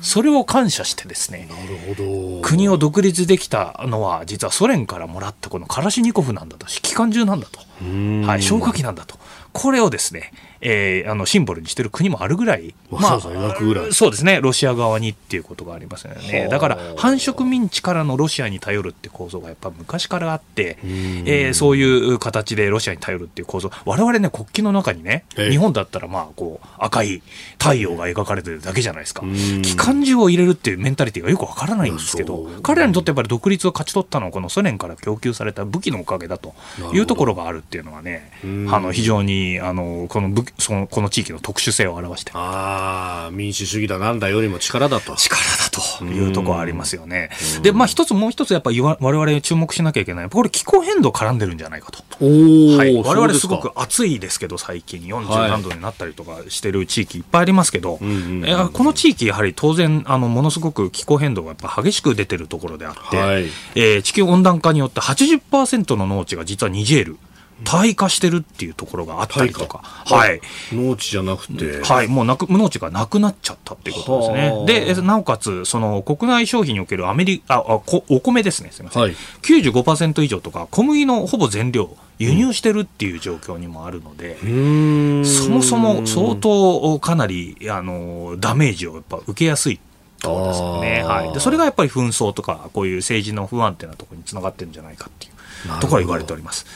[0.00, 1.48] それを感謝してですね。
[1.48, 2.42] なるほど。
[2.42, 9.18] 国を独立できたのは実はソ連からもらったこのカラシニコフなんだと機関銃なんだと、んはい、消火器なんだと
[9.52, 13.92] これをですね、えーあのシンボルにしてる国もあるぐらい、わざわざ描くぐらい。
[13.92, 14.40] そうですね。
[14.40, 16.48] ロシア側にっていうことがありますよね。
[16.50, 23.70] だから繁殖民地からのロシアに頼るって構造がやっぱ昔からあって、えーそういう形でロシアに頼るっていう構造。
[23.84, 25.50] 我々ね国旗の中にねええ。
[25.50, 27.22] 日本だったらまあこう赤い
[27.58, 29.24] 太陽が描かれてるだけじゃないですか。
[29.24, 29.62] ん。
[29.62, 36.54] 機関銃を入れるっていうメンタリティがよくわからないんですけど彼らにとってやっぱり独立を勝ち取ったのはこのソ連から供給された武器のおかげだと
[36.92, 38.72] いうところがあるっていうのはねん。
[38.72, 42.32] あの非常にあのこの武器そのこの地域の特殊性を表して。
[42.34, 45.14] ああ、民主主義だなんだよりも力だと。
[45.16, 47.30] 力だというところはありますよね。
[47.62, 50.30] で、まあ一つもう一つやっぱり我々注目しなきゃいけない。
[50.30, 52.02] これ気候変動絡んでるんじゃないかと。
[52.20, 63.44] おーはい、我々すかごく暑いですけど最近40はい何度になったりとかしてる地域いっぱいありますけど、んうんうんえーこの地域やはり当然あのものすごく気候変動がやっぱ激しく出てるところであって、はい。
[63.74, 67.18] えー地球温暖化によって80%の農地が実はニジェール
[67.64, 70.40] 退化してるっていうところがあったりとか、はい。
[70.72, 71.82] 農地じゃなくて。
[71.82, 74.66] はい、もうなく無農地がなくなっちゃったっていうことですはねあ。
[74.66, 79.02] で、えなおかつ、その国内消費におけるアメリカ、あ、あこお米ですね、すみません。
[79.02, 89.80] はい95%以上とか、小麦のほぼ全量、輸入してるっていう状況にもあるので、うーんそもそも相当かなり、あの、ダメージをやっぱ受けやすい。
[90.20, 91.02] ところですよね。
[91.04, 91.32] はい。
[91.32, 96.66] で、それがやっぱり紛争とか、こういう政治の不安定なところにつながってるんじゃないかっていうところが言われております。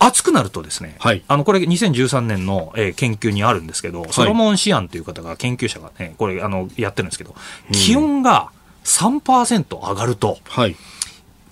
[0.00, 7.34] 暑くなるとですね、はいあの、これ2013年の、えー研究にあるんですけど、ソロモン・シアンという方が、研究者がね、これ、あの、やってるんですけど、
[7.72, 8.50] 気温が
[8.84, 10.74] 3%上がると、はい。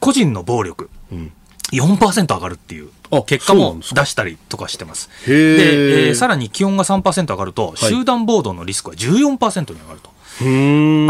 [0.00, 1.32] 個人の暴力、うん
[1.70, 5.10] 4%上がるっていうあ結果も出したりとかしてます。
[5.26, 10.10] で、えーさらに気温が3%上がると、い集団暴動のリスクは14%に上がると。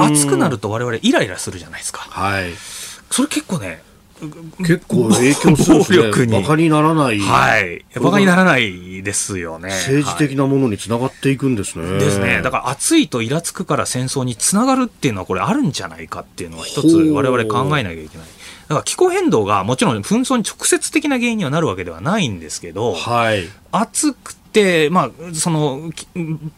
[0.05, 2.01] 暑くなると我々イライラするじゃないですか。
[2.11, 2.53] はい。
[3.11, 3.83] それ結構ね、
[4.59, 6.41] 結構影響するんですね。
[6.41, 7.19] バカにならない。
[7.21, 7.85] はい。
[8.01, 9.69] バカにならないですよね。
[9.71, 11.85] 政治的なものにつながっていくんですね。
[11.85, 12.41] はい、ですね。
[12.43, 18.27] だから暑いとイラつくから戦争につながるっていうのはこれあるんじゃないかっていうのは一つ我々考えなきゃいけない。
[18.69, 25.91] だから気候変動がもちろん紛争に直接的な原因にはなるわけではないんですけど、はい、暑くて、まあ、その、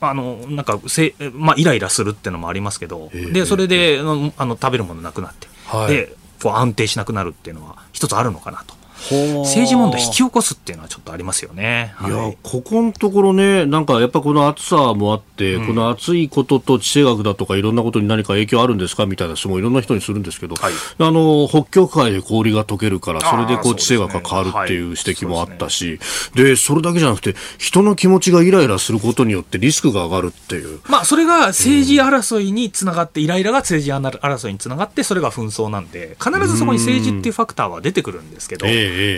[0.01, 8.80] あの、なんかせ、まあ、イライラするっていうのもありますけど、で、それで、あの、食べるものなくなって、はい、で、こう安定しなくなるっていうのは一つあるのかなと。
[9.01, 11.95] 政治問題引き起こすっていうのはちょっとありますよね。
[12.03, 12.05] い。
[12.09, 25.99] や、ここのところね、なんかやっぱこの暑さもあって、うん、この暑いことと地政学だとかいろんなことに何か影響あるんですかみたいな質問いろんな人にするんですけど、はい、あの、北極海で氷が溶けるから、それでこう地政学が変わるっていう指摘もあったし、
[26.35, 30.81] で、ねはい、それだけじゃなくて、人の気持ちがイライラすることによってリスクが上がるっていう。
[30.89, 38.67] まあ、それが政治争いにつながって、イライラが政治争いにつながって、それが紛争なんで、必ずそこに政治っていうファクターは出てくるんですけど、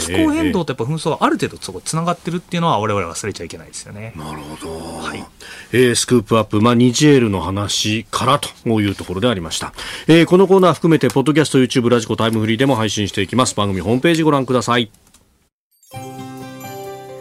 [0.00, 4.12] 気候変動動とやっぱ紛争はある程度そこつながってるっていうのは我々忘れちゃいけないですよね。
[4.16, 4.78] なるほど。
[4.98, 5.24] はい。
[5.72, 9.72] えー、スクープアップ、まあ、ニジェールの話からというところでありました。
[10.06, 13.54] えー、このコーナー含めて、ポッドキャスト、YouTube、ラジコ、タイムフリーでも配信していきます。
[13.54, 15.01] 番組ホームページご覧ください。